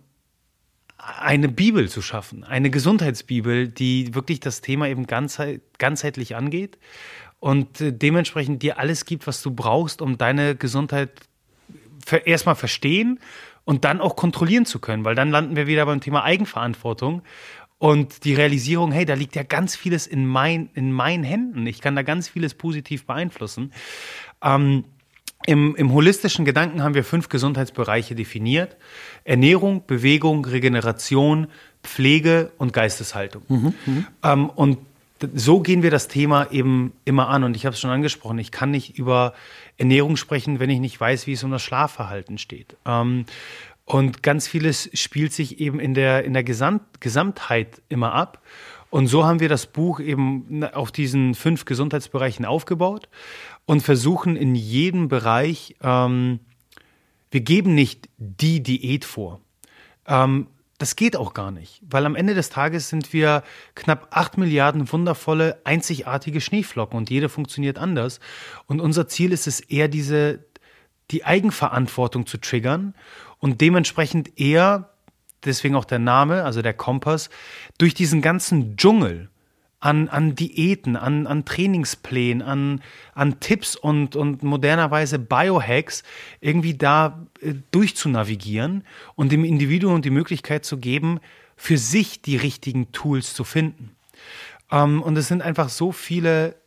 [0.98, 6.80] eine Bibel zu schaffen, eine Gesundheitsbibel, die wirklich das Thema eben ganzheit, ganzheitlich angeht
[7.40, 11.12] und äh, dementsprechend dir alles gibt, was du brauchst, um deine Gesundheit
[12.26, 13.20] erstmal verstehen
[13.64, 17.22] und dann auch kontrollieren zu können, weil dann landen wir wieder beim Thema Eigenverantwortung
[17.82, 21.66] und die Realisierung, hey, da liegt ja ganz vieles in, mein, in meinen Händen.
[21.66, 23.74] Ich kann da ganz vieles positiv beeinflussen.
[24.44, 24.84] Ähm,
[25.48, 28.78] im, Im holistischen Gedanken haben wir fünf Gesundheitsbereiche definiert.
[29.24, 31.48] Ernährung, Bewegung, Regeneration,
[31.82, 33.42] Pflege und Geisteshaltung.
[33.48, 34.08] Mhm, mhm.
[34.22, 34.78] ähm, und
[35.34, 37.44] so gehen wir das Thema eben immer an.
[37.44, 39.34] Und ich habe es schon angesprochen, ich kann nicht über
[39.80, 42.76] Ernährung sprechen, wenn ich nicht weiß, wie es um das Schlafverhalten steht.
[42.86, 43.26] Ähm,
[43.92, 48.42] und ganz vieles spielt sich eben in der, in der Gesamt, Gesamtheit immer ab.
[48.90, 53.10] Und so haben wir das Buch eben auf diesen fünf Gesundheitsbereichen aufgebaut
[53.66, 56.40] und versuchen in jedem Bereich, ähm,
[57.32, 59.42] wir geben nicht die Diät vor.
[60.08, 63.44] Ähm, das geht auch gar nicht, weil am Ende des Tages sind wir
[63.76, 68.22] knapp acht Milliarden wundervolle, einzigartige Schneeflocken und jede funktioniert anders.
[68.68, 70.46] Und unser Ziel ist es eher, diese,
[71.12, 72.94] die Eigenverantwortung zu triggern
[73.42, 74.90] und dementsprechend eher,
[75.44, 77.30] deswegen auch der Name, also der Kompass,
[77.78, 79.30] durch diesen ganzen Dschungel
[79.82, 82.82] an, an Diäten, an, an Trainingsplänen, an,
[83.16, 86.04] an Tipps und, und modernerweise Biohacks
[86.40, 88.84] irgendwie da äh, durchzunavigieren
[89.16, 91.20] und dem Individuum die Möglichkeit zu geben,
[91.58, 93.96] für sich die richtigen Tools zu finden.
[94.72, 96.61] Ähm, und es sind einfach so viele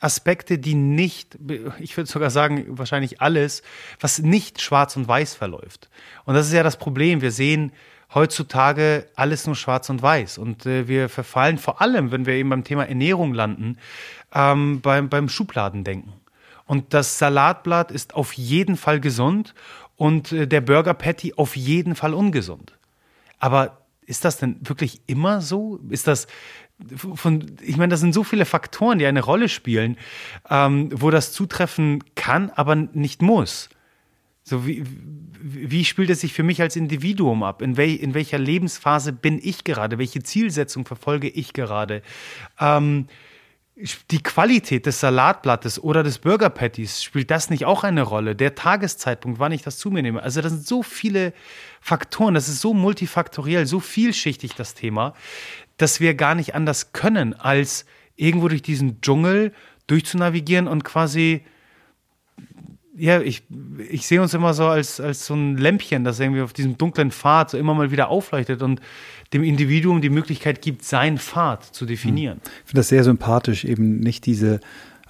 [0.00, 1.38] Aspekte, die nicht,
[1.78, 3.62] ich würde sogar sagen, wahrscheinlich alles,
[4.00, 5.90] was nicht schwarz und weiß verläuft.
[6.24, 7.20] Und das ist ja das Problem.
[7.20, 7.72] Wir sehen
[8.14, 10.38] heutzutage alles nur schwarz und weiß.
[10.38, 13.78] Und äh, wir verfallen vor allem, wenn wir eben beim Thema Ernährung landen,
[14.34, 16.12] ähm, beim, beim Schubladendenken.
[16.66, 19.54] Und das Salatblatt ist auf jeden Fall gesund
[19.96, 22.78] und äh, der Burger Patty auf jeden Fall ungesund.
[23.38, 25.78] Aber ist das denn wirklich immer so?
[25.88, 26.26] Ist das
[26.96, 29.96] von, ich meine, das sind so viele Faktoren, die eine Rolle spielen,
[30.48, 33.68] ähm, wo das zutreffen kann, aber nicht muss.
[34.42, 34.84] So wie,
[35.42, 37.62] wie spielt es sich für mich als Individuum ab?
[37.62, 39.98] In, wel, in welcher Lebensphase bin ich gerade?
[39.98, 42.02] Welche Zielsetzung verfolge ich gerade?
[42.58, 43.06] Ähm,
[44.10, 48.36] die Qualität des Salatblattes oder des Burger Patties, spielt das nicht auch eine Rolle?
[48.36, 50.22] Der Tageszeitpunkt, wann ich das zu mir nehme.
[50.22, 51.32] Also das sind so viele
[51.80, 55.14] Faktoren, das ist so multifaktoriell, so vielschichtig das Thema,
[55.80, 59.52] dass wir gar nicht anders können, als irgendwo durch diesen Dschungel
[59.86, 61.42] durchzunavigieren und quasi
[62.96, 63.44] ja, ich,
[63.88, 67.10] ich sehe uns immer so als, als so ein Lämpchen, das irgendwie auf diesem dunklen
[67.10, 68.80] Pfad so immer mal wieder aufleuchtet und
[69.32, 72.40] dem Individuum die Möglichkeit gibt, seinen Pfad zu definieren.
[72.44, 74.60] Ich finde das sehr sympathisch, eben nicht diese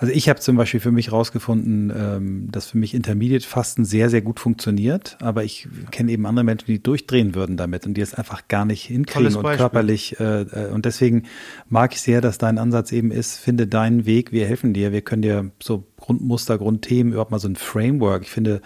[0.01, 4.09] also ich habe zum Beispiel für mich rausgefunden, ähm, dass für mich Intermediate Fasten sehr,
[4.09, 8.01] sehr gut funktioniert, aber ich kenne eben andere Menschen, die durchdrehen würden damit und die
[8.01, 10.19] es einfach gar nicht hinkriegen und körperlich.
[10.19, 11.25] Äh, äh, und deswegen
[11.69, 15.03] mag ich sehr, dass dein Ansatz eben ist, finde deinen Weg, wir helfen dir, wir
[15.03, 18.23] können dir so Grundmuster, Grundthemen, überhaupt mal so ein Framework.
[18.23, 18.63] Ich finde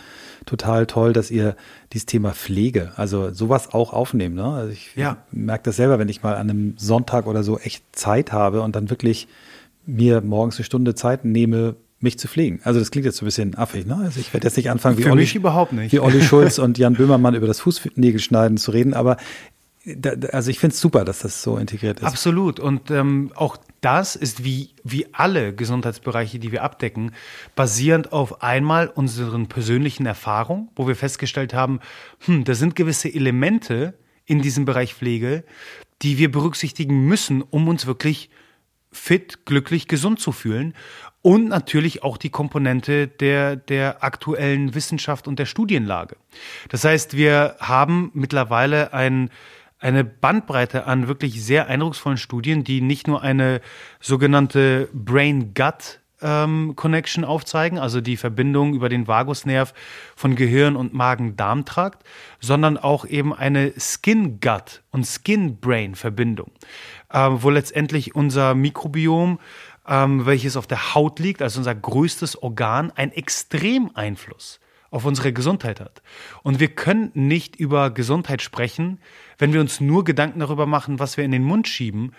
[0.46, 1.56] total toll, dass ihr
[1.92, 4.36] dieses Thema Pflege, also sowas auch aufnehmt.
[4.36, 4.44] Ne?
[4.44, 5.16] Also ich ja.
[5.32, 8.76] merke das selber, wenn ich mal an einem Sonntag oder so echt Zeit habe und
[8.76, 9.26] dann wirklich
[9.86, 12.60] mir morgens eine Stunde Zeit nehme, mich zu pflegen.
[12.64, 13.96] Also das klingt jetzt so ein bisschen affig, ne?
[13.96, 15.92] Also ich werde jetzt nicht anfangen, wie Olli, nicht.
[15.92, 19.16] wie Olli Schulz und Jan Böhmermann über das Fußnägelschneiden zu reden, aber
[19.84, 22.06] da, also ich finde es super, dass das so integriert ist.
[22.06, 22.58] Absolut.
[22.58, 27.12] Und ähm, auch das ist wie, wie alle Gesundheitsbereiche, die wir abdecken,
[27.54, 31.80] basierend auf einmal unseren persönlichen Erfahrungen, wo wir festgestellt haben,
[32.20, 35.44] hm, da sind gewisse Elemente in diesem Bereich Pflege,
[36.00, 38.30] die wir berücksichtigen müssen, um uns wirklich
[38.94, 40.74] fit, glücklich, gesund zu fühlen.
[41.22, 46.16] Und natürlich auch die Komponente der, der aktuellen Wissenschaft und der Studienlage.
[46.68, 49.30] Das heißt, wir haben mittlerweile ein,
[49.78, 53.62] eine Bandbreite an wirklich sehr eindrucksvollen Studien, die nicht nur eine
[54.00, 59.74] sogenannte Brain-Gut ähm, Connection aufzeigen, also die Verbindung über den Vagusnerv
[60.16, 62.02] von Gehirn und Magen-Darm-Trakt,
[62.40, 66.50] sondern auch eben eine Skin-Gut und Skin-Brain-Verbindung
[67.14, 69.38] ähm, wo letztendlich unser Mikrobiom,
[69.88, 74.60] ähm, welches auf der Haut liegt, also unser größtes Organ, einen Extremeinfluss
[74.90, 76.02] auf unsere Gesundheit hat.
[76.42, 78.98] Und wir können nicht über Gesundheit sprechen,
[79.38, 82.12] wenn wir uns nur Gedanken darüber machen, was wir in den Mund schieben.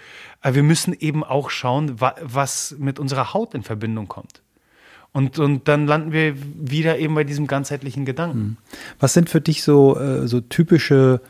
[0.43, 4.41] Wir müssen eben auch schauen, was mit unserer Haut in Verbindung kommt.
[5.13, 8.37] Und, und dann landen wir wieder eben bei diesem ganzheitlichen Gedanken.
[8.37, 8.57] Hm.
[8.99, 11.21] Was sind für dich so, äh, so typische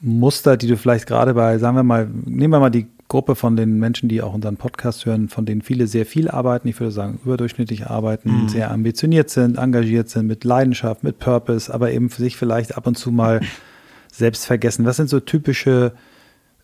[0.00, 3.56] Muster, die du vielleicht gerade bei, sagen wir mal, nehmen wir mal die Gruppe von
[3.56, 6.92] den Menschen, die auch unseren Podcast hören, von denen viele sehr viel arbeiten, ich würde
[6.92, 8.48] sagen überdurchschnittlich arbeiten, mhm.
[8.48, 12.86] sehr ambitioniert sind, engagiert sind, mit Leidenschaft, mit Purpose, aber eben für sich vielleicht ab
[12.86, 13.40] und zu mal
[14.12, 14.84] selbst vergessen.
[14.84, 15.94] Was sind so typische,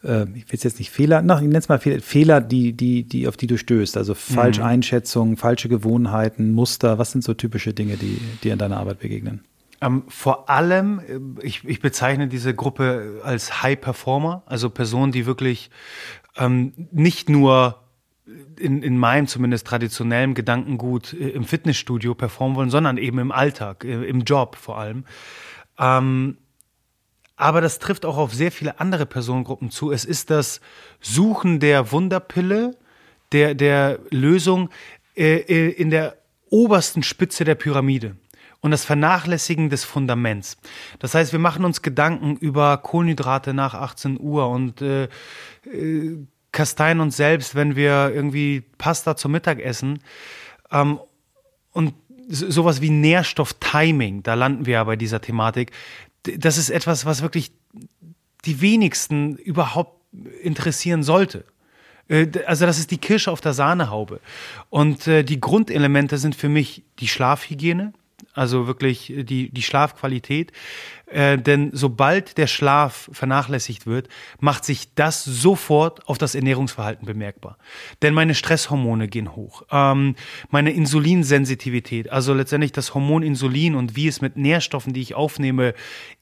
[0.02, 2.74] äh, ich will es jetzt nicht Fehler, nach, ich nenne es mal Fehler, Fehler, die,
[2.74, 5.38] die, die, auf die du stößt, also Falscheinschätzungen, mhm.
[5.38, 9.44] falsche Gewohnheiten, Muster, was sind so typische Dinge, die dir in deiner Arbeit begegnen?
[9.80, 15.26] Ähm, vor allem, äh, ich, ich bezeichne diese Gruppe als High Performer, also Personen, die
[15.26, 15.70] wirklich
[16.36, 17.80] ähm, nicht nur
[18.58, 23.84] in, in meinem zumindest traditionellen Gedankengut äh, im Fitnessstudio performen wollen, sondern eben im Alltag,
[23.84, 25.04] äh, im Job vor allem.
[25.78, 26.38] Ähm,
[27.36, 29.90] aber das trifft auch auf sehr viele andere Personengruppen zu.
[29.90, 30.60] Es ist das
[31.00, 32.76] Suchen der Wunderpille,
[33.32, 34.70] der, der Lösung
[35.16, 36.16] äh, äh in der
[36.48, 38.16] obersten Spitze der Pyramide
[38.64, 40.56] und das Vernachlässigen des Fundaments.
[40.98, 45.04] Das heißt, wir machen uns Gedanken über Kohlenhydrate nach 18 Uhr und äh,
[45.70, 46.16] äh,
[46.50, 49.98] kasteien uns selbst, wenn wir irgendwie Pasta zum Mittag essen.
[50.72, 50.98] Ähm,
[51.72, 51.92] und
[52.26, 55.70] sowas wie Nährstofftiming, da landen wir ja bei dieser Thematik.
[56.22, 57.52] Das ist etwas, was wirklich
[58.46, 60.00] die wenigsten überhaupt
[60.42, 61.44] interessieren sollte.
[62.08, 64.20] Äh, also das ist die Kirsche auf der Sahnehaube.
[64.70, 67.92] Und äh, die Grundelemente sind für mich die Schlafhygiene,
[68.34, 70.52] also wirklich die, die Schlafqualität.
[71.06, 74.08] Äh, denn sobald der Schlaf vernachlässigt wird,
[74.40, 77.58] macht sich das sofort auf das Ernährungsverhalten bemerkbar.
[78.02, 80.16] Denn meine Stresshormone gehen hoch, ähm,
[80.50, 85.74] meine Insulinsensitivität, also letztendlich das Hormon Insulin und wie es mit Nährstoffen, die ich aufnehme,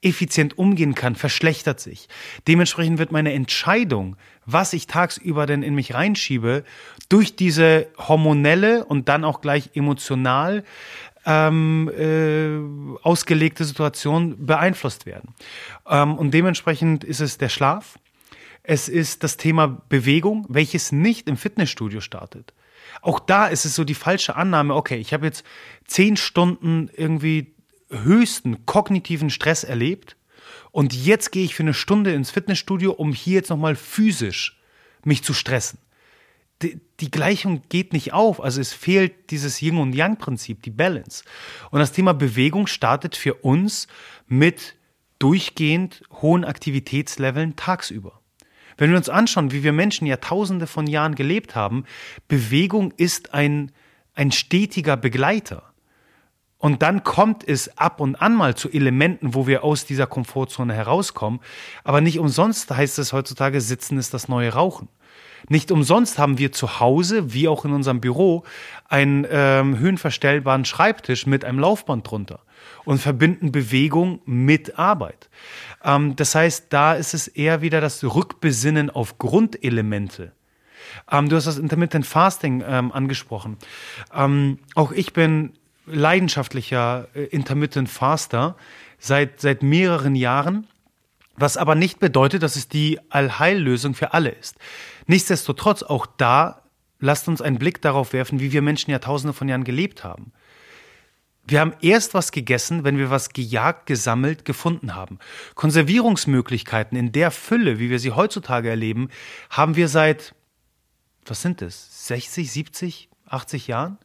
[0.02, 2.08] effizient umgehen kann, verschlechtert sich.
[2.46, 6.64] Dementsprechend wird meine Entscheidung, was ich tagsüber denn in mich reinschiebe,
[7.08, 10.64] durch diese hormonelle und dann auch gleich emotional
[11.24, 15.34] ähm, äh, ausgelegte Situation beeinflusst werden.
[15.88, 17.98] Ähm, und dementsprechend ist es der Schlaf.
[18.62, 22.52] Es ist das Thema Bewegung, welches nicht im Fitnessstudio startet.
[23.00, 25.44] Auch da ist es so die falsche Annahme, okay, ich habe jetzt
[25.86, 27.54] zehn Stunden irgendwie
[27.90, 30.16] höchsten kognitiven Stress erlebt
[30.70, 34.58] und jetzt gehe ich für eine Stunde ins Fitnessstudio, um hier jetzt nochmal physisch
[35.04, 35.78] mich zu stressen
[36.62, 38.42] die, die, Gleichung geht nicht auf.
[38.42, 41.24] Also es fehlt dieses Yin und Yang Prinzip, die Balance.
[41.70, 43.88] Und das Thema Bewegung startet für uns
[44.26, 44.76] mit
[45.18, 48.20] durchgehend hohen Aktivitätsleveln tagsüber.
[48.76, 51.84] Wenn wir uns anschauen, wie wir Menschen Jahrtausende von Jahren gelebt haben,
[52.28, 53.70] Bewegung ist ein,
[54.14, 55.71] ein stetiger Begleiter.
[56.62, 60.72] Und dann kommt es ab und an mal zu Elementen, wo wir aus dieser Komfortzone
[60.72, 61.40] herauskommen.
[61.82, 64.88] Aber nicht umsonst heißt es heutzutage, Sitzen ist das neue Rauchen.
[65.48, 68.44] Nicht umsonst haben wir zu Hause, wie auch in unserem Büro,
[68.88, 72.38] einen ähm, höhenverstellbaren Schreibtisch mit einem Laufband drunter
[72.84, 75.30] und verbinden Bewegung mit Arbeit.
[75.82, 80.30] Ähm, das heißt, da ist es eher wieder das Rückbesinnen auf Grundelemente.
[81.10, 83.56] Ähm, du hast das Intermittent Fasting ähm, angesprochen.
[84.14, 85.54] Ähm, auch ich bin
[85.86, 88.56] leidenschaftlicher äh, Intermittent Faster
[88.98, 90.66] seit, seit mehreren Jahren.
[91.34, 94.56] Was aber nicht bedeutet, dass es die Allheillösung für alle ist.
[95.06, 96.62] Nichtsdestotrotz, auch da,
[97.00, 100.32] lasst uns einen Blick darauf werfen, wie wir Menschen Jahrtausende von Jahren gelebt haben.
[101.44, 105.18] Wir haben erst was gegessen, wenn wir was gejagt, gesammelt, gefunden haben.
[105.56, 109.08] Konservierungsmöglichkeiten in der Fülle, wie wir sie heutzutage erleben,
[109.50, 110.34] haben wir seit,
[111.26, 113.98] was sind es, 60, 70, 80 Jahren?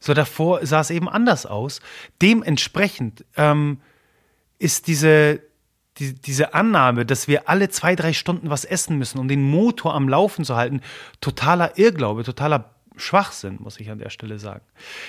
[0.00, 1.80] So davor sah es eben anders aus.
[2.22, 3.80] Dementsprechend ähm,
[4.58, 5.40] ist diese,
[5.98, 9.94] die, diese Annahme, dass wir alle zwei, drei Stunden was essen müssen, um den Motor
[9.94, 10.80] am Laufen zu halten,
[11.20, 12.70] totaler Irrglaube, totaler
[13.00, 14.64] Schwachsinn, muss ich an der Stelle sagen.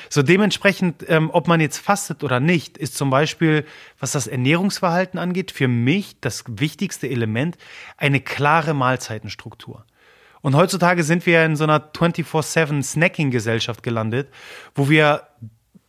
[0.09, 3.65] So dementsprechend, ähm, ob man jetzt fastet oder nicht, ist zum Beispiel,
[3.99, 7.57] was das Ernährungsverhalten angeht, für mich das wichtigste Element
[7.97, 9.85] eine klare Mahlzeitenstruktur.
[10.41, 14.29] Und heutzutage sind wir in so einer 24-7 Snacking-Gesellschaft gelandet,
[14.73, 15.23] wo wir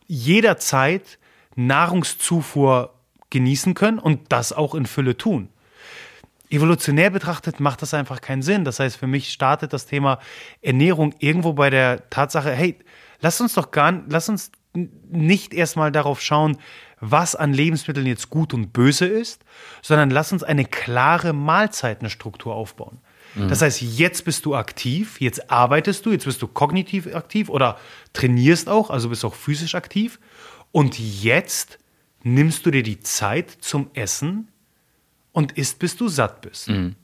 [0.07, 1.17] jederzeit
[1.55, 2.93] Nahrungszufuhr
[3.29, 5.49] genießen können und das auch in Fülle tun.
[6.49, 8.65] Evolutionär betrachtet macht das einfach keinen Sinn.
[8.65, 10.19] Das heißt, für mich startet das Thema
[10.61, 12.77] Ernährung irgendwo bei der Tatsache, hey,
[13.21, 16.57] lass uns doch gar, lass uns nicht erstmal darauf schauen,
[16.99, 19.43] was an Lebensmitteln jetzt gut und böse ist,
[19.81, 22.99] sondern lass uns eine klare Mahlzeitenstruktur aufbauen.
[23.35, 23.47] Mhm.
[23.47, 27.79] Das heißt, jetzt bist du aktiv, jetzt arbeitest du, jetzt bist du kognitiv aktiv oder
[28.13, 30.19] trainierst auch, also bist auch physisch aktiv.
[30.71, 31.79] Und jetzt
[32.23, 34.47] nimmst du dir die Zeit zum Essen
[35.31, 36.69] und isst, bis du satt bist.
[36.69, 36.95] Mhm.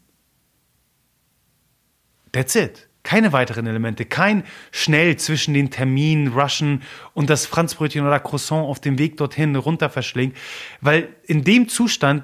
[2.32, 2.88] That's it.
[3.04, 4.04] Keine weiteren Elemente.
[4.04, 9.56] Kein schnell zwischen den Terminen rushen und das Franzbrötchen oder Croissant auf dem Weg dorthin
[9.56, 10.36] runter verschlingen.
[10.82, 12.24] Weil in dem Zustand,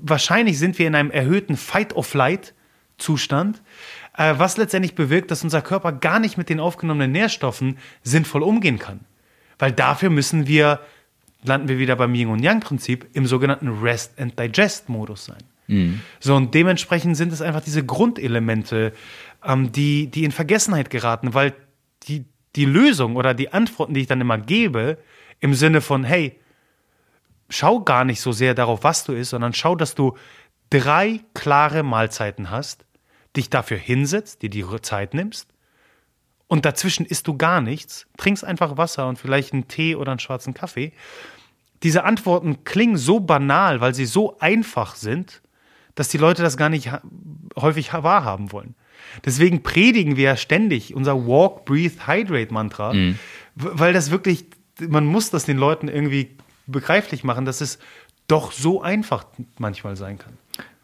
[0.00, 2.61] wahrscheinlich sind wir in einem erhöhten Fight-of-Light-Zustand,
[2.98, 8.78] äh, was letztendlich bewirkt, dass unser Körper gar nicht mit den aufgenommenen Nährstoffen sinnvoll umgehen
[8.78, 9.00] kann.
[9.58, 10.80] Weil dafür müssen wir
[11.44, 15.42] landen wir wieder beim Yin und Yang Prinzip im sogenannten Rest and Digest Modus sein.
[15.66, 16.00] Mhm.
[16.20, 18.92] So und dementsprechend sind es einfach diese Grundelemente,
[19.44, 21.54] ähm, die die in Vergessenheit geraten, weil
[22.04, 22.24] die
[22.56, 24.98] die Lösung oder die Antworten, die ich dann immer gebe,
[25.40, 26.38] im Sinne von hey,
[27.48, 30.16] schau gar nicht so sehr darauf, was du isst, sondern schau, dass du
[30.72, 32.84] drei klare Mahlzeiten hast,
[33.36, 35.48] dich dafür hinsetzt, dir die Zeit nimmst
[36.48, 40.18] und dazwischen isst du gar nichts, trinkst einfach Wasser und vielleicht einen Tee oder einen
[40.18, 40.92] schwarzen Kaffee.
[41.82, 45.42] Diese Antworten klingen so banal, weil sie so einfach sind,
[45.94, 46.90] dass die Leute das gar nicht
[47.56, 48.74] häufig wahrhaben wollen.
[49.24, 53.18] Deswegen predigen wir ständig unser Walk, Breathe, Hydrate Mantra, mhm.
[53.54, 54.46] weil das wirklich,
[54.78, 57.78] man muss das den Leuten irgendwie begreiflich machen, dass es
[58.28, 59.24] doch so einfach
[59.58, 60.38] manchmal sein kann.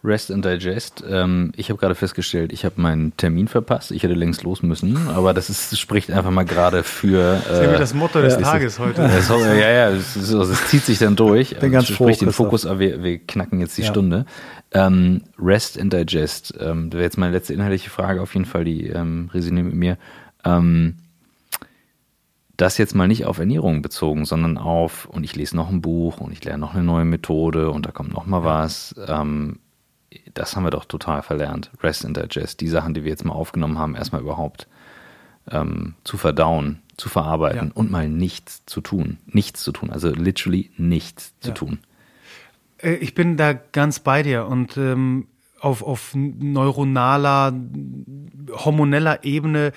[0.05, 1.03] Rest and Digest.
[1.09, 3.90] Ähm, ich habe gerade festgestellt, ich habe meinen Termin verpasst.
[3.90, 7.34] Ich hätte längst los müssen, aber das ist, spricht einfach mal gerade für.
[7.34, 9.03] Äh, das ist ja das Motto des ja, Tages heute.
[9.03, 11.59] Das, ja, ja, es, es, zieht sich dann durch.
[11.59, 13.88] Bin ganz spricht den Fokus, aber wir, wir, knacken jetzt die ja.
[13.88, 14.24] Stunde.
[14.70, 16.55] Ähm, Rest and Digest.
[16.61, 19.74] Ähm, das wäre jetzt meine letzte inhaltliche Frage, auf jeden Fall die ähm, Resümee mit
[19.74, 19.99] mir.
[20.44, 20.94] Ähm,
[22.57, 26.20] das jetzt mal nicht auf Ernährung bezogen, sondern auf, und ich lese noch ein Buch
[26.20, 28.94] und ich lerne noch eine neue Methode und da kommt noch mal was.
[29.07, 29.59] Ähm,
[30.35, 31.71] das haben wir doch total verlernt.
[31.83, 34.67] Rest and Digest, die Sachen, die wir jetzt mal aufgenommen haben, erstmal überhaupt
[35.51, 37.75] ähm, zu verdauen, zu verarbeiten ja.
[37.75, 39.19] und mal nichts zu tun.
[39.27, 41.49] Nichts zu tun, also literally nichts ja.
[41.49, 41.79] zu tun.
[42.79, 45.29] Äh, ich bin da ganz bei dir und ähm,
[45.61, 47.53] auf, auf neuronaler,
[48.53, 49.73] hormoneller Ebene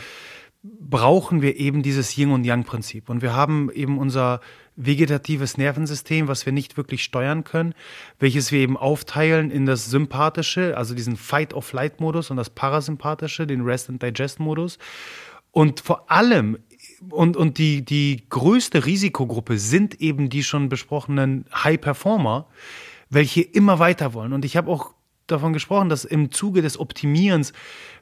[0.63, 3.09] brauchen wir eben dieses Yin- und Yang-Prinzip.
[3.09, 4.41] Und wir haben eben unser
[4.85, 7.73] vegetatives Nervensystem, was wir nicht wirklich steuern können,
[8.19, 14.77] welches wir eben aufteilen in das sympathische, also diesen Fight-of-Flight-Modus und das parasympathische, den Rest-and-Digest-Modus.
[15.51, 16.57] Und vor allem
[17.09, 22.47] und, und die, die größte Risikogruppe sind eben die schon besprochenen High Performer,
[23.09, 24.33] welche immer weiter wollen.
[24.33, 24.93] Und ich habe auch
[25.31, 27.53] davon gesprochen, dass im Zuge des Optimierens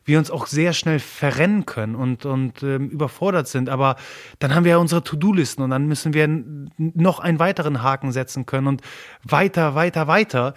[0.05, 3.69] wir uns auch sehr schnell verrennen können und, und ähm, überfordert sind.
[3.69, 3.95] Aber
[4.39, 6.27] dann haben wir ja unsere To-Do-Listen und dann müssen wir
[6.77, 8.81] noch einen weiteren Haken setzen können und
[9.23, 10.53] weiter, weiter, weiter.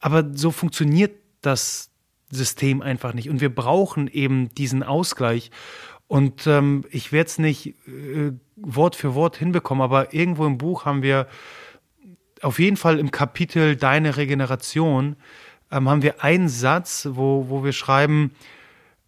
[0.00, 1.90] Aber so funktioniert das
[2.30, 3.28] System einfach nicht.
[3.28, 5.50] Und wir brauchen eben diesen Ausgleich.
[6.06, 10.84] Und ähm, ich werde es nicht äh, Wort für Wort hinbekommen, aber irgendwo im Buch
[10.84, 11.26] haben wir
[12.42, 15.16] auf jeden Fall im Kapitel Deine Regeneration
[15.72, 18.32] ähm, haben wir einen Satz, wo, wo wir schreiben,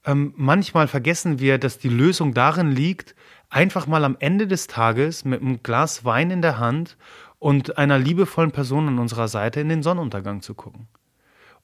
[0.04, 3.14] ähm, manchmal vergessen wir, dass die Lösung darin liegt,
[3.50, 6.96] einfach mal am Ende des Tages mit einem Glas Wein in der Hand
[7.38, 10.88] und einer liebevollen Person an unserer Seite in den Sonnenuntergang zu gucken.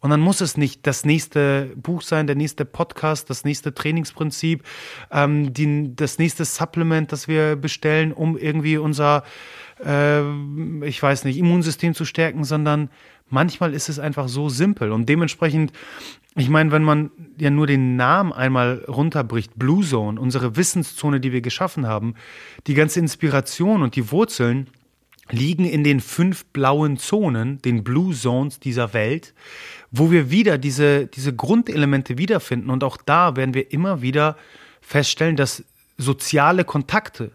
[0.01, 4.65] Und dann muss es nicht das nächste Buch sein, der nächste Podcast, das nächste Trainingsprinzip,
[5.11, 9.25] ähm, die, das nächste Supplement, das wir bestellen, um irgendwie unser,
[9.85, 10.23] äh,
[10.87, 12.89] ich weiß nicht, Immunsystem zu stärken, sondern
[13.31, 14.93] manchmal ist es einfach so simpel.
[14.93, 15.73] Und dementsprechend,
[16.37, 21.33] ich meine, wenn man ja nur den Namen einmal runterbricht, Blue Zone, unsere Wissenszone, die
[21.33, 22.15] wir geschaffen haben,
[22.67, 24.69] die ganze Inspiration und die Wurzeln,
[25.33, 29.33] liegen in den fünf blauen Zonen, den Blue Zones dieser Welt,
[29.91, 32.71] wo wir wieder diese, diese Grundelemente wiederfinden.
[32.71, 34.37] Und auch da werden wir immer wieder
[34.81, 35.65] feststellen, dass
[35.99, 37.31] soziale Kontakte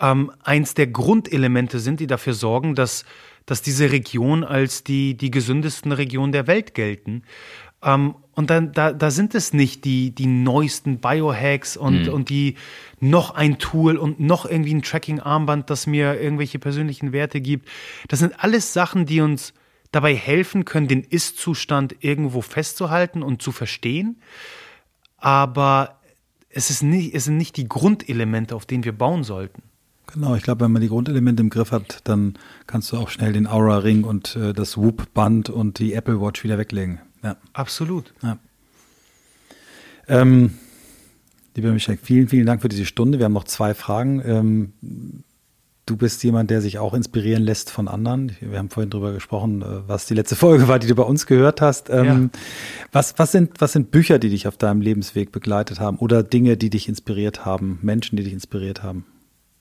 [0.00, 3.04] ähm, eins der Grundelemente sind, die dafür sorgen, dass,
[3.50, 7.24] dass diese Region als die, die gesündesten Regionen der Welt gelten.
[7.82, 12.12] Ähm, und dann, da, da sind es nicht die, die neuesten Biohacks und, mhm.
[12.12, 12.54] und die
[13.00, 17.68] noch ein Tool und noch irgendwie ein Tracking-Armband, das mir irgendwelche persönlichen Werte gibt.
[18.06, 19.52] Das sind alles Sachen, die uns
[19.90, 24.22] dabei helfen können, den Ist-Zustand irgendwo festzuhalten und zu verstehen.
[25.16, 25.98] Aber
[26.50, 29.64] es, ist nicht, es sind nicht die Grundelemente, auf denen wir bauen sollten.
[30.14, 32.34] Genau, ich glaube, wenn man die Grundelemente im Griff hat, dann
[32.66, 36.58] kannst du auch schnell den Aura-Ring und äh, das Whoop-Band und die Apple Watch wieder
[36.58, 37.00] weglegen.
[37.22, 37.36] Ja.
[37.52, 38.12] Absolut.
[38.22, 38.38] Ja.
[40.08, 40.54] Ähm,
[41.54, 43.18] lieber Michael, vielen, vielen Dank für diese Stunde.
[43.18, 44.22] Wir haben noch zwei Fragen.
[44.24, 44.72] Ähm,
[45.86, 48.36] du bist jemand, der sich auch inspirieren lässt von anderen.
[48.40, 51.26] Wir haben vorhin darüber gesprochen, äh, was die letzte Folge war, die du bei uns
[51.26, 51.90] gehört hast.
[51.90, 52.40] Ähm, ja.
[52.90, 56.56] was, was, sind, was sind Bücher, die dich auf deinem Lebensweg begleitet haben oder Dinge,
[56.56, 59.04] die dich inspiriert haben, Menschen, die dich inspiriert haben?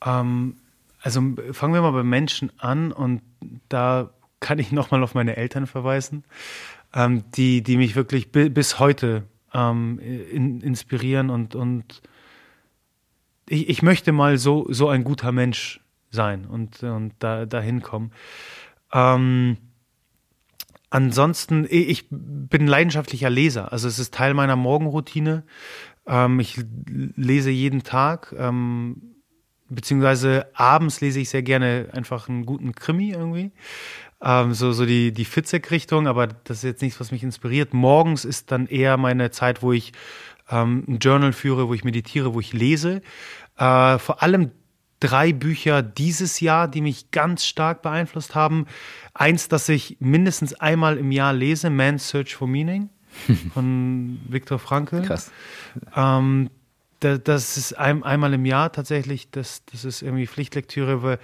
[0.05, 0.57] Ähm,
[1.01, 1.21] also
[1.51, 3.21] fangen wir mal bei Menschen an und
[3.69, 6.23] da kann ich nochmal auf meine Eltern verweisen,
[6.93, 9.23] ähm, die, die mich wirklich bis heute
[9.53, 12.01] ähm, in, inspirieren und, und
[13.47, 15.81] ich, ich möchte mal so, so ein guter Mensch
[16.11, 18.11] sein und, und da, dahin kommen.
[18.91, 19.57] Ähm,
[20.89, 23.71] ansonsten, ich bin leidenschaftlicher Leser.
[23.71, 25.43] Also es ist Teil meiner Morgenroutine.
[26.07, 28.33] Ähm, ich lese jeden Tag.
[28.37, 29.15] Ähm,
[29.69, 33.51] beziehungsweise abends lese ich sehr gerne einfach einen guten Krimi irgendwie.
[34.21, 37.73] Ähm, so, so die, die Fitzek-Richtung, aber das ist jetzt nichts, was mich inspiriert.
[37.73, 39.93] Morgens ist dann eher meine Zeit, wo ich
[40.49, 43.01] ähm, ein Journal führe, wo ich meditiere, wo ich lese.
[43.57, 44.51] Äh, vor allem
[44.99, 48.65] drei Bücher dieses Jahr, die mich ganz stark beeinflusst haben.
[49.13, 52.89] Eins, das ich mindestens einmal im Jahr lese, Man's Search for Meaning
[53.53, 55.01] von Viktor Frankl.
[55.03, 55.31] Krass.
[55.95, 56.49] Ähm,
[56.99, 61.19] das ist ein, einmal im Jahr tatsächlich, das, das ist irgendwie Pflichtlektüre.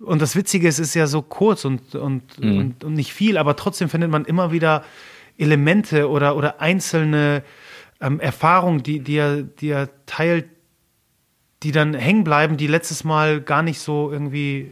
[0.00, 2.58] Und das Witzige ist, es ist ja so kurz und, und, mhm.
[2.58, 4.82] und, und, nicht viel, aber trotzdem findet man immer wieder
[5.38, 7.42] Elemente oder, oder einzelne
[8.00, 10.46] ähm, Erfahrungen, die, die, er, die er teilt,
[11.62, 14.70] die dann hängen bleiben, die letztes Mal gar nicht so irgendwie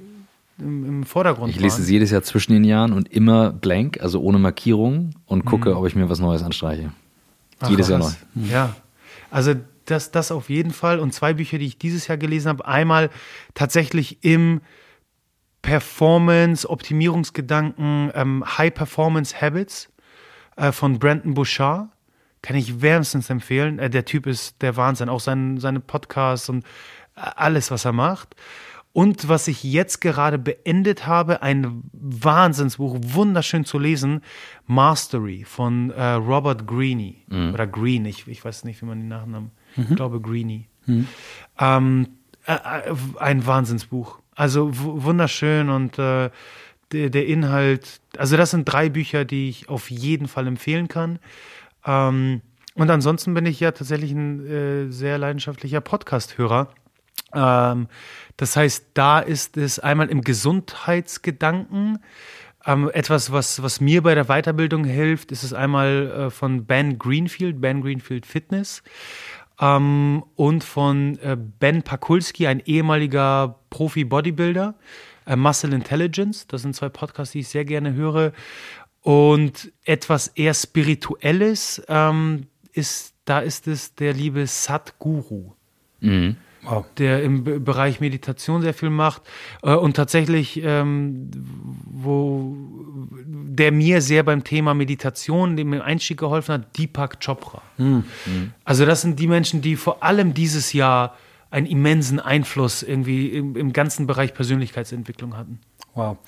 [0.59, 1.83] im, im Vordergrund Ich lese waren.
[1.83, 5.77] es jedes Jahr zwischen den Jahren und immer blank, also ohne Markierung und gucke, Mhm.
[5.77, 6.91] ob ich mir was Neues anstreiche.
[7.61, 8.11] Ach, jedes Jahr neu.
[8.51, 8.75] Ja,
[9.31, 9.55] also
[9.91, 11.01] das, das auf jeden Fall.
[11.01, 12.67] Und zwei Bücher, die ich dieses Jahr gelesen habe.
[12.67, 13.11] Einmal
[13.55, 14.61] tatsächlich im
[15.63, 19.93] Performance, Optimierungsgedanken, ähm, High Performance Habits
[20.57, 21.89] äh, von Brandon Bouchard.
[22.41, 23.79] Kann ich wärmstens empfehlen.
[23.79, 25.09] Äh, der Typ ist der Wahnsinn.
[25.09, 26.65] Auch sein, seine Podcasts und
[27.17, 28.37] äh, alles, was er macht.
[28.93, 34.23] Und was ich jetzt gerade beendet habe, ein Wahnsinnsbuch, wunderschön zu lesen,
[34.67, 37.15] Mastery von äh, Robert Greene.
[37.53, 40.65] Oder Green, ich, ich weiß nicht, wie man den Nachnamen, ich glaube Greene.
[41.59, 42.09] Ähm,
[42.47, 44.21] äh, äh, ein Wahnsinnsbuch.
[44.35, 46.31] Also wunderschön und äh,
[46.93, 51.19] der, der Inhalt, also das sind drei Bücher, die ich auf jeden Fall empfehlen kann.
[51.85, 52.41] Ähm,
[52.75, 56.69] und ansonsten bin ich ja tatsächlich ein äh, sehr leidenschaftlicher Podcast-Hörer.
[57.35, 57.89] Ähm,
[58.37, 61.99] das heißt, da ist es einmal im Gesundheitsgedanken.
[62.65, 66.99] Ähm, etwas, was, was mir bei der Weiterbildung hilft, ist es einmal äh, von Ben
[66.99, 68.83] Greenfield, Ben Greenfield Fitness.
[69.61, 74.75] Ähm, und von äh, Ben Pakulski, ein ehemaliger Profi-Bodybuilder,
[75.27, 76.47] äh, Muscle Intelligence.
[76.47, 78.33] Das sind zwei Podcasts, die ich sehr gerne höre.
[79.03, 85.53] Und etwas eher Spirituelles ähm, ist, da ist es der liebe Satguru
[86.01, 86.37] Mhm.
[86.71, 86.85] Wow.
[86.99, 89.23] der im Be- Bereich Meditation sehr viel macht
[89.63, 91.31] äh, und tatsächlich, ähm,
[91.91, 92.55] wo
[93.27, 97.63] der mir sehr beim Thema Meditation, dem im Einstieg geholfen hat, Deepak Chopra.
[98.65, 101.17] Also das sind die Menschen, die vor allem dieses Jahr
[101.51, 105.61] einen immensen Einfluss irgendwie im, im ganzen Bereich Persönlichkeitsentwicklung hatten.
[105.95, 106.19] Wow.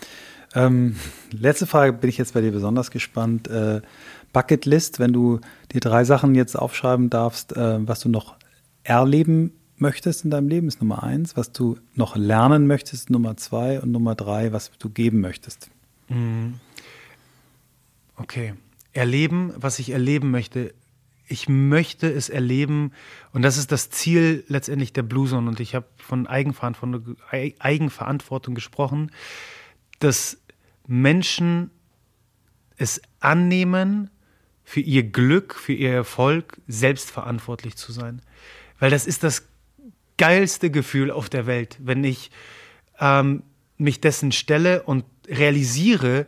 [0.55, 0.97] Ähm,
[1.31, 3.47] letzte Frage bin ich jetzt bei dir besonders gespannt.
[3.49, 3.83] Äh,
[4.33, 5.41] Bucketlist, wenn du
[5.73, 8.37] dir drei Sachen jetzt aufschreiben darfst, äh, was du noch
[8.83, 11.37] erleben möchtest in deinem Leben, ist Nummer eins.
[11.37, 13.81] Was du noch lernen möchtest, Nummer zwei.
[13.81, 15.71] Und Nummer drei, was du geben möchtest.
[18.17, 18.55] Okay.
[18.93, 20.75] Erleben, was ich erleben möchte.
[21.29, 22.91] Ich möchte es erleben
[23.33, 27.55] und das ist das Ziel letztendlich der Blue Zone und ich habe von Eigenverantwortung, Ei-
[27.61, 29.13] Eigenverantwortung gesprochen,
[30.01, 30.39] dass
[30.89, 31.71] Menschen
[32.77, 34.11] es annehmen,
[34.65, 38.23] für ihr Glück, für ihr Erfolg selbstverantwortlich zu sein.
[38.81, 39.47] Weil das ist das
[40.21, 42.31] geilste Gefühl auf der Welt, wenn ich
[43.01, 43.43] ähm,
[43.79, 46.27] mich dessen stelle und realisiere,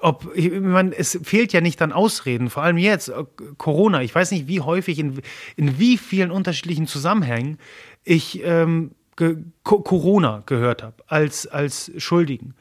[0.00, 3.24] ob, ich meine, es fehlt ja nicht an Ausreden, vor allem jetzt, äh,
[3.58, 4.02] Corona.
[4.02, 5.20] Ich weiß nicht, wie häufig, in,
[5.56, 7.58] in wie vielen unterschiedlichen Zusammenhängen
[8.04, 12.54] ich ähm, ge Co Corona gehört habe als, als Schuldigen.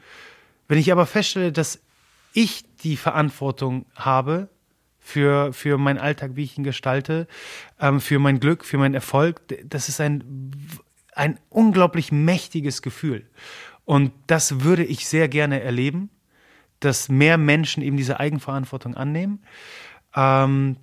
[0.68, 1.80] Wenn ich aber feststelle, dass
[2.34, 4.50] ich die Verantwortung habe
[5.04, 7.28] für, für meinen Alltag, wie ich ihn gestalte,
[7.80, 10.52] ähm, für mein Glück, für meinen Erfolg, das ist ein,
[11.14, 13.26] ein unglaublich mächtiges Gefühl.
[13.86, 16.10] Und das würde ich sehr gerne erleben,
[16.80, 19.44] dass mehr Menschen eben diese Eigenverantwortung annehmen.
[20.16, 20.78] Ähm,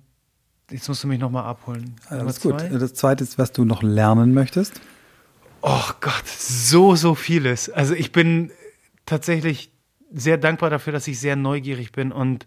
[0.69, 1.95] jetzt musst du mich nochmal abholen.
[2.07, 2.59] Alles gut.
[2.59, 2.69] zwei?
[2.69, 4.79] Das zweite ist, was du noch lernen möchtest.
[5.63, 7.69] Oh Gott, so, so vieles.
[7.69, 8.51] Also ich bin
[9.07, 9.71] tatsächlich
[10.13, 12.45] sehr dankbar dafür, dass ich sehr neugierig bin und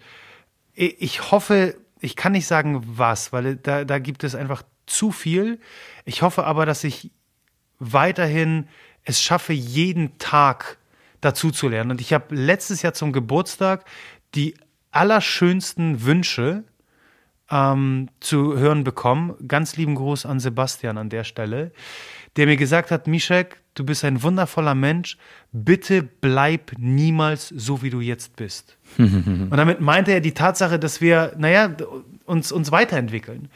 [0.74, 5.60] ich hoffe, ich kann nicht sagen was, weil da, da gibt es einfach zu viel.
[6.04, 7.10] Ich hoffe aber, dass ich
[7.78, 8.68] weiterhin
[9.04, 10.78] es schaffe, jeden Tag
[11.20, 11.92] dazu zu lernen.
[11.92, 13.84] Und ich habe letztes Jahr zum Geburtstag
[14.34, 14.54] die
[14.90, 16.64] allerschönsten Wünsche
[17.50, 19.34] ähm, zu hören bekommen.
[19.46, 21.72] Ganz lieben Gruß an Sebastian an der Stelle,
[22.36, 25.18] der mir gesagt hat, Mischek, du bist ein wundervoller Mensch,
[25.52, 28.76] bitte bleib niemals so, wie du jetzt bist.
[28.98, 31.74] und damit meinte er die Tatsache, dass wir, naja,
[32.24, 33.48] uns, uns weiterentwickeln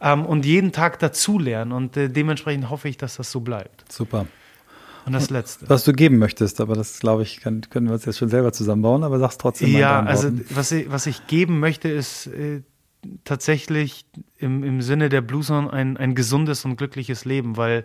[0.00, 1.72] ähm, und jeden Tag dazulernen.
[1.72, 3.90] Und äh, dementsprechend hoffe ich, dass das so bleibt.
[3.92, 4.26] Super.
[5.04, 5.68] Und das Letzte.
[5.68, 8.52] Was du geben möchtest, aber das glaube ich, kann, können wir uns jetzt schon selber
[8.52, 12.62] zusammenbauen, aber sag's trotzdem mal Ja, also was ich, was ich geben möchte, ist äh,
[13.22, 14.04] tatsächlich
[14.36, 17.84] im, im Sinne der Blue Zone ein, ein gesundes und glückliches Leben, weil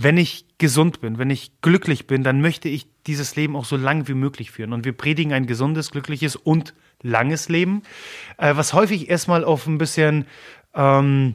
[0.00, 3.76] wenn ich gesund bin, wenn ich glücklich bin, dann möchte ich dieses Leben auch so
[3.76, 4.72] lang wie möglich führen.
[4.72, 6.72] Und wir predigen ein gesundes, glückliches und
[7.02, 7.82] langes Leben,
[8.38, 10.26] äh, was häufig erstmal auf ein bisschen
[10.74, 11.34] ähm,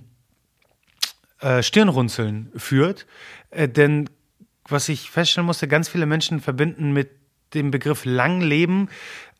[1.42, 3.06] äh, Stirnrunzeln führt.
[3.50, 4.10] Äh, denn
[4.70, 7.12] was ich feststellen musste, ganz viele Menschen verbinden mit
[7.54, 8.88] dem Begriff Langleben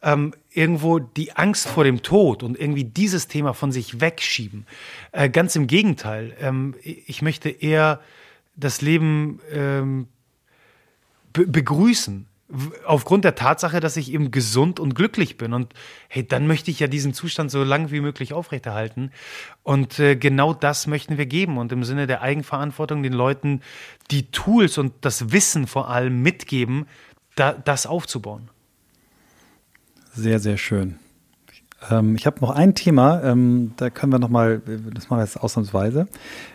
[0.02, 4.68] ähm, irgendwo die Angst vor dem Tod und irgendwie dieses Thema von sich wegschieben.
[5.14, 6.36] Äh, ganz im Gegenteil.
[6.42, 8.02] Ähm, ich möchte eher
[8.56, 10.08] das Leben ähm,
[11.32, 12.28] be begrüßen.
[12.86, 15.54] Aufgrund der Tatsache, dass ich eben gesund und glücklich bin.
[15.54, 15.74] Und
[16.08, 19.10] hey, dann möchte ich ja diesen Zustand so lang wie möglich aufrechterhalten.
[19.64, 21.58] Und äh, genau das möchten wir geben.
[21.58, 23.62] Und im Sinne der Eigenverantwortung den Leuten
[24.12, 26.86] die Tools und das Wissen vor allem mitgeben,
[27.36, 28.50] da, das aufzubauen.
[30.14, 31.00] Sehr, sehr schön.
[31.92, 34.62] Ähm, ich habe noch ein Thema, ähm, da können wir nochmal,
[34.94, 36.08] das machen wir jetzt ausnahmsweise.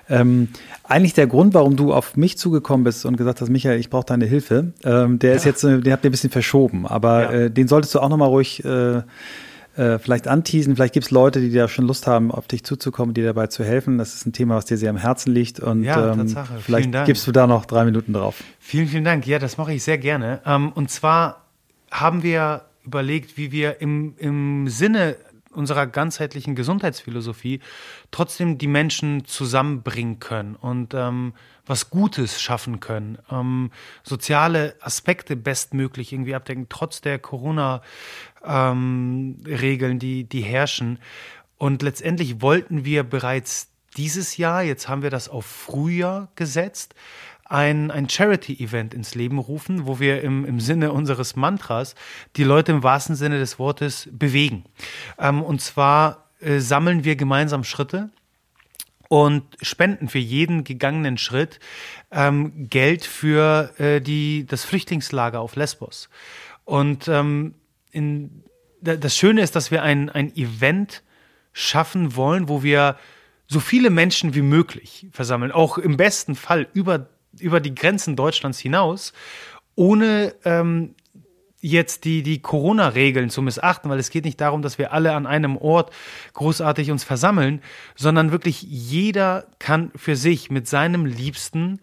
[0.08, 0.48] Ähm,
[0.84, 4.06] eigentlich der Grund, warum du auf mich zugekommen bist und gesagt hast, Michael, ich brauche
[4.06, 5.36] deine Hilfe, ähm, der ja.
[5.36, 7.30] ist jetzt, äh, den habt ihr ein bisschen verschoben, aber ja.
[7.30, 9.02] äh, den solltest du auch nochmal ruhig äh,
[9.78, 10.74] äh, vielleicht anteasen.
[10.74, 13.64] Vielleicht gibt es Leute, die da schon Lust haben, auf dich zuzukommen, dir dabei zu
[13.64, 13.98] helfen.
[13.98, 17.26] Das ist ein Thema, was dir sehr am Herzen liegt und ja, ähm, vielleicht gibst
[17.26, 18.42] du da noch drei Minuten drauf.
[18.58, 19.26] Vielen, vielen Dank.
[19.26, 20.40] Ja, das mache ich sehr gerne.
[20.44, 21.44] Ähm, und zwar
[21.90, 25.16] haben wir überlegt, wie wir im, im Sinne
[25.52, 27.60] unserer ganzheitlichen Gesundheitsphilosophie
[28.10, 31.34] trotzdem die Menschen zusammenbringen können und ähm,
[31.66, 33.70] was Gutes schaffen können, ähm,
[34.02, 40.98] soziale Aspekte bestmöglich irgendwie abdecken, trotz der Corona-Regeln, ähm, die, die herrschen.
[41.58, 46.94] Und letztendlich wollten wir bereits dieses Jahr, jetzt haben wir das auf Frühjahr gesetzt,
[47.48, 51.94] ein, ein Charity-Event ins Leben rufen, wo wir im, im Sinne unseres Mantras
[52.36, 54.64] die Leute im wahrsten Sinne des Wortes bewegen.
[55.18, 58.10] Ähm, und zwar äh, sammeln wir gemeinsam Schritte
[59.08, 61.60] und spenden für jeden gegangenen Schritt
[62.10, 66.10] ähm, Geld für äh, die, das Flüchtlingslager auf Lesbos.
[66.64, 67.54] Und ähm,
[67.90, 68.44] in,
[68.82, 71.02] das Schöne ist, dass wir ein, ein Event
[71.52, 72.96] schaffen wollen, wo wir
[73.46, 77.08] so viele Menschen wie möglich versammeln, auch im besten Fall über
[77.40, 79.12] über die Grenzen Deutschlands hinaus,
[79.74, 80.94] ohne ähm,
[81.60, 85.26] jetzt die, die Corona-Regeln zu missachten, weil es geht nicht darum, dass wir alle an
[85.26, 85.92] einem Ort
[86.34, 87.62] großartig uns versammeln,
[87.96, 91.80] sondern wirklich jeder kann für sich mit seinem Liebsten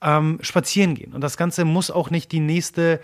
[0.00, 1.12] ähm, spazieren gehen.
[1.12, 3.00] Und das Ganze muss auch nicht die nächste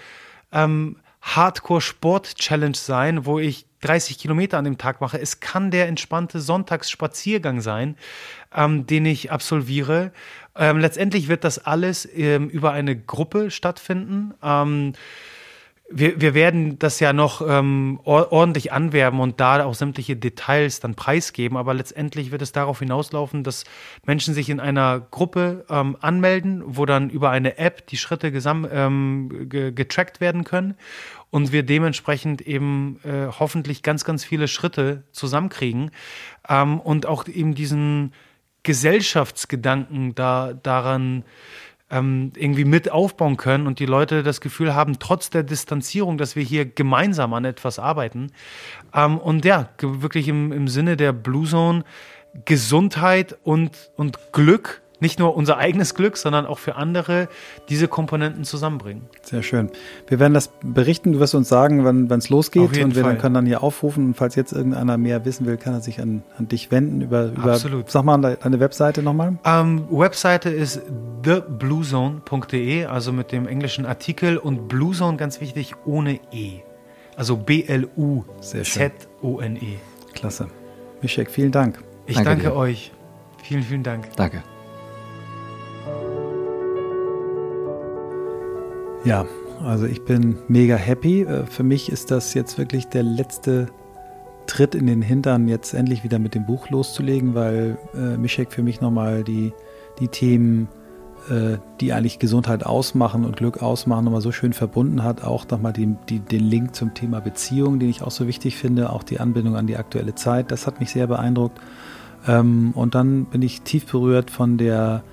[0.53, 5.21] ähm, Hardcore-Sport-Challenge sein, wo ich 30 Kilometer an dem Tag mache.
[5.21, 7.97] Es kann der entspannte Sonntagsspaziergang sein,
[8.55, 10.13] ähm, den ich absolviere.
[10.57, 14.35] Ähm, letztendlich wird das alles ähm, über eine Gruppe stattfinden.
[14.43, 14.93] Ähm,
[15.91, 20.95] wir, wir werden das ja noch ähm, ordentlich anwerben und da auch sämtliche Details dann
[20.95, 23.65] preisgeben, aber letztendlich wird es darauf hinauslaufen, dass
[24.07, 29.49] Menschen sich in einer Gruppe ähm, anmelden, wo dann über eine App die Schritte ähm,
[29.49, 30.75] getrackt werden können.
[31.31, 35.91] Und wir dementsprechend eben äh, hoffentlich ganz, ganz viele Schritte zusammenkriegen.
[36.49, 38.13] Ähm, und auch eben diesen
[38.65, 41.25] Gesellschaftsgedanken da daran
[41.91, 46.35] ähm, irgendwie mit aufbauen können und die Leute das Gefühl haben, trotz der Distanzierung, dass
[46.35, 48.33] wir hier gemeinsam an etwas arbeiten.
[48.93, 51.85] Ähm, und ja, wirklich im, im Sinne der Blue Zone
[52.45, 57.29] Gesundheit und, und Glück nicht nur unser eigenes Glück, sondern auch für andere
[57.69, 59.03] diese Komponenten zusammenbringen.
[59.23, 59.69] Sehr schön.
[60.07, 61.13] Wir werden das berichten.
[61.13, 63.19] Du wirst uns sagen, wann es losgeht und wir Fall.
[63.19, 64.07] können dann hier aufrufen.
[64.07, 67.27] Und falls jetzt irgendeiner mehr wissen will, kann er sich an, an dich wenden über,
[67.27, 67.91] über Absolut.
[67.91, 69.37] Sag mal deine Webseite nochmal.
[69.45, 70.81] Ähm, Webseite ist
[71.23, 76.61] thebluezone.de, also mit dem englischen Artikel und Bluezone ganz wichtig ohne E.
[77.15, 78.17] Also B-L-U-Z-O-N-E.
[80.15, 80.49] Klasse.
[81.03, 81.85] Mischek, vielen Dank.
[82.07, 82.91] Ich danke, danke euch.
[83.43, 84.09] Vielen, vielen Dank.
[84.17, 84.43] Danke.
[89.05, 89.27] Ja,
[89.63, 91.23] also ich bin mega happy.
[91.23, 93.67] Äh, für mich ist das jetzt wirklich der letzte
[94.47, 98.63] Tritt in den Hintern, jetzt endlich wieder mit dem Buch loszulegen, weil äh, Mischek für
[98.63, 99.53] mich nochmal die,
[100.01, 100.69] die Themen,
[101.31, 105.23] äh, die eigentlich Gesundheit ausmachen und Glück ausmachen, nochmal so schön verbunden hat.
[105.23, 108.91] Auch nochmal die, die, den Link zum Thema Beziehung, den ich auch so wichtig finde,
[108.91, 110.51] auch die Anbindung an die aktuelle Zeit.
[110.51, 111.61] Das hat mich sehr beeindruckt.
[112.27, 115.05] Ähm, und dann bin ich tief berührt von der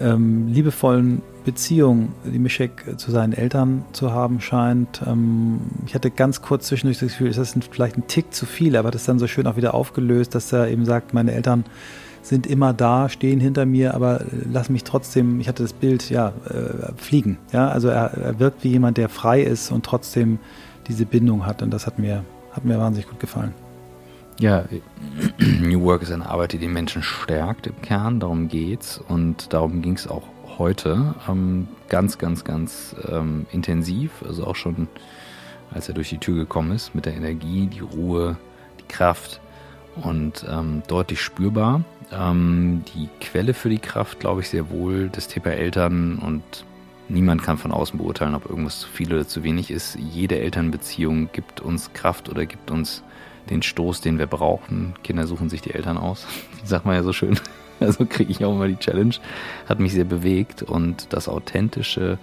[0.00, 5.02] ähm, liebevollen Beziehung, die Mischek zu seinen Eltern zu haben scheint.
[5.06, 8.76] Ähm, ich hatte ganz kurz zwischendurch das Gefühl, ist das vielleicht ein Tick zu viel,
[8.76, 11.64] aber das ist dann so schön auch wieder aufgelöst, dass er eben sagt, meine Eltern
[12.22, 16.32] sind immer da, stehen hinter mir, aber lass mich trotzdem, ich hatte das Bild, ja,
[16.48, 17.38] äh, fliegen.
[17.52, 20.38] Ja, also er, er wirkt wie jemand, der frei ist und trotzdem
[20.86, 23.54] diese Bindung hat und das hat mir, hat mir wahnsinnig gut gefallen.
[24.40, 24.64] Ja,
[25.38, 29.82] New Work ist eine Arbeit, die den Menschen stärkt im Kern, darum geht's und darum
[29.82, 30.22] ging es auch
[30.56, 34.88] heute ähm, ganz, ganz, ganz ähm, intensiv, also auch schon
[35.70, 38.38] als er durch die Tür gekommen ist, mit der Energie, die Ruhe,
[38.80, 39.42] die Kraft
[39.96, 41.84] und ähm, deutlich spürbar.
[42.10, 46.64] Ähm, die Quelle für die Kraft, glaube ich, sehr wohl das Thema Eltern und
[47.10, 49.96] niemand kann von außen beurteilen, ob irgendwas zu viel oder zu wenig ist.
[49.96, 53.04] Jede Elternbeziehung gibt uns Kraft oder gibt uns
[53.50, 54.94] den Stoß, den wir brauchen.
[55.02, 56.26] Kinder suchen sich die Eltern aus,
[56.64, 57.38] sagt man ja so schön.
[57.82, 59.14] Also kriege ich auch immer die Challenge.
[59.66, 62.18] Hat mich sehr bewegt und das authentische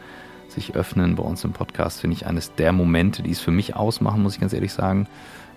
[0.49, 3.75] sich öffnen bei uns im Podcast finde ich eines der Momente, die es für mich
[3.75, 5.07] ausmachen, muss ich ganz ehrlich sagen.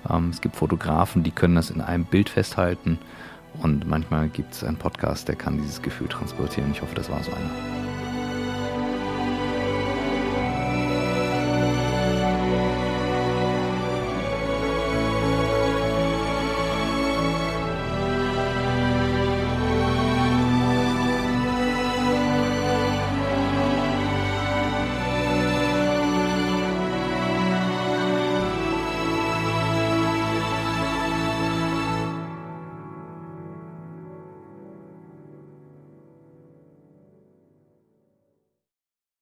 [0.09, 2.98] Ähm, es gibt Fotografen, die können das in einem Bild festhalten
[3.62, 6.70] und manchmal gibt es einen Podcast, der kann dieses Gefühl transportieren.
[6.72, 7.89] Ich hoffe, das war so einer.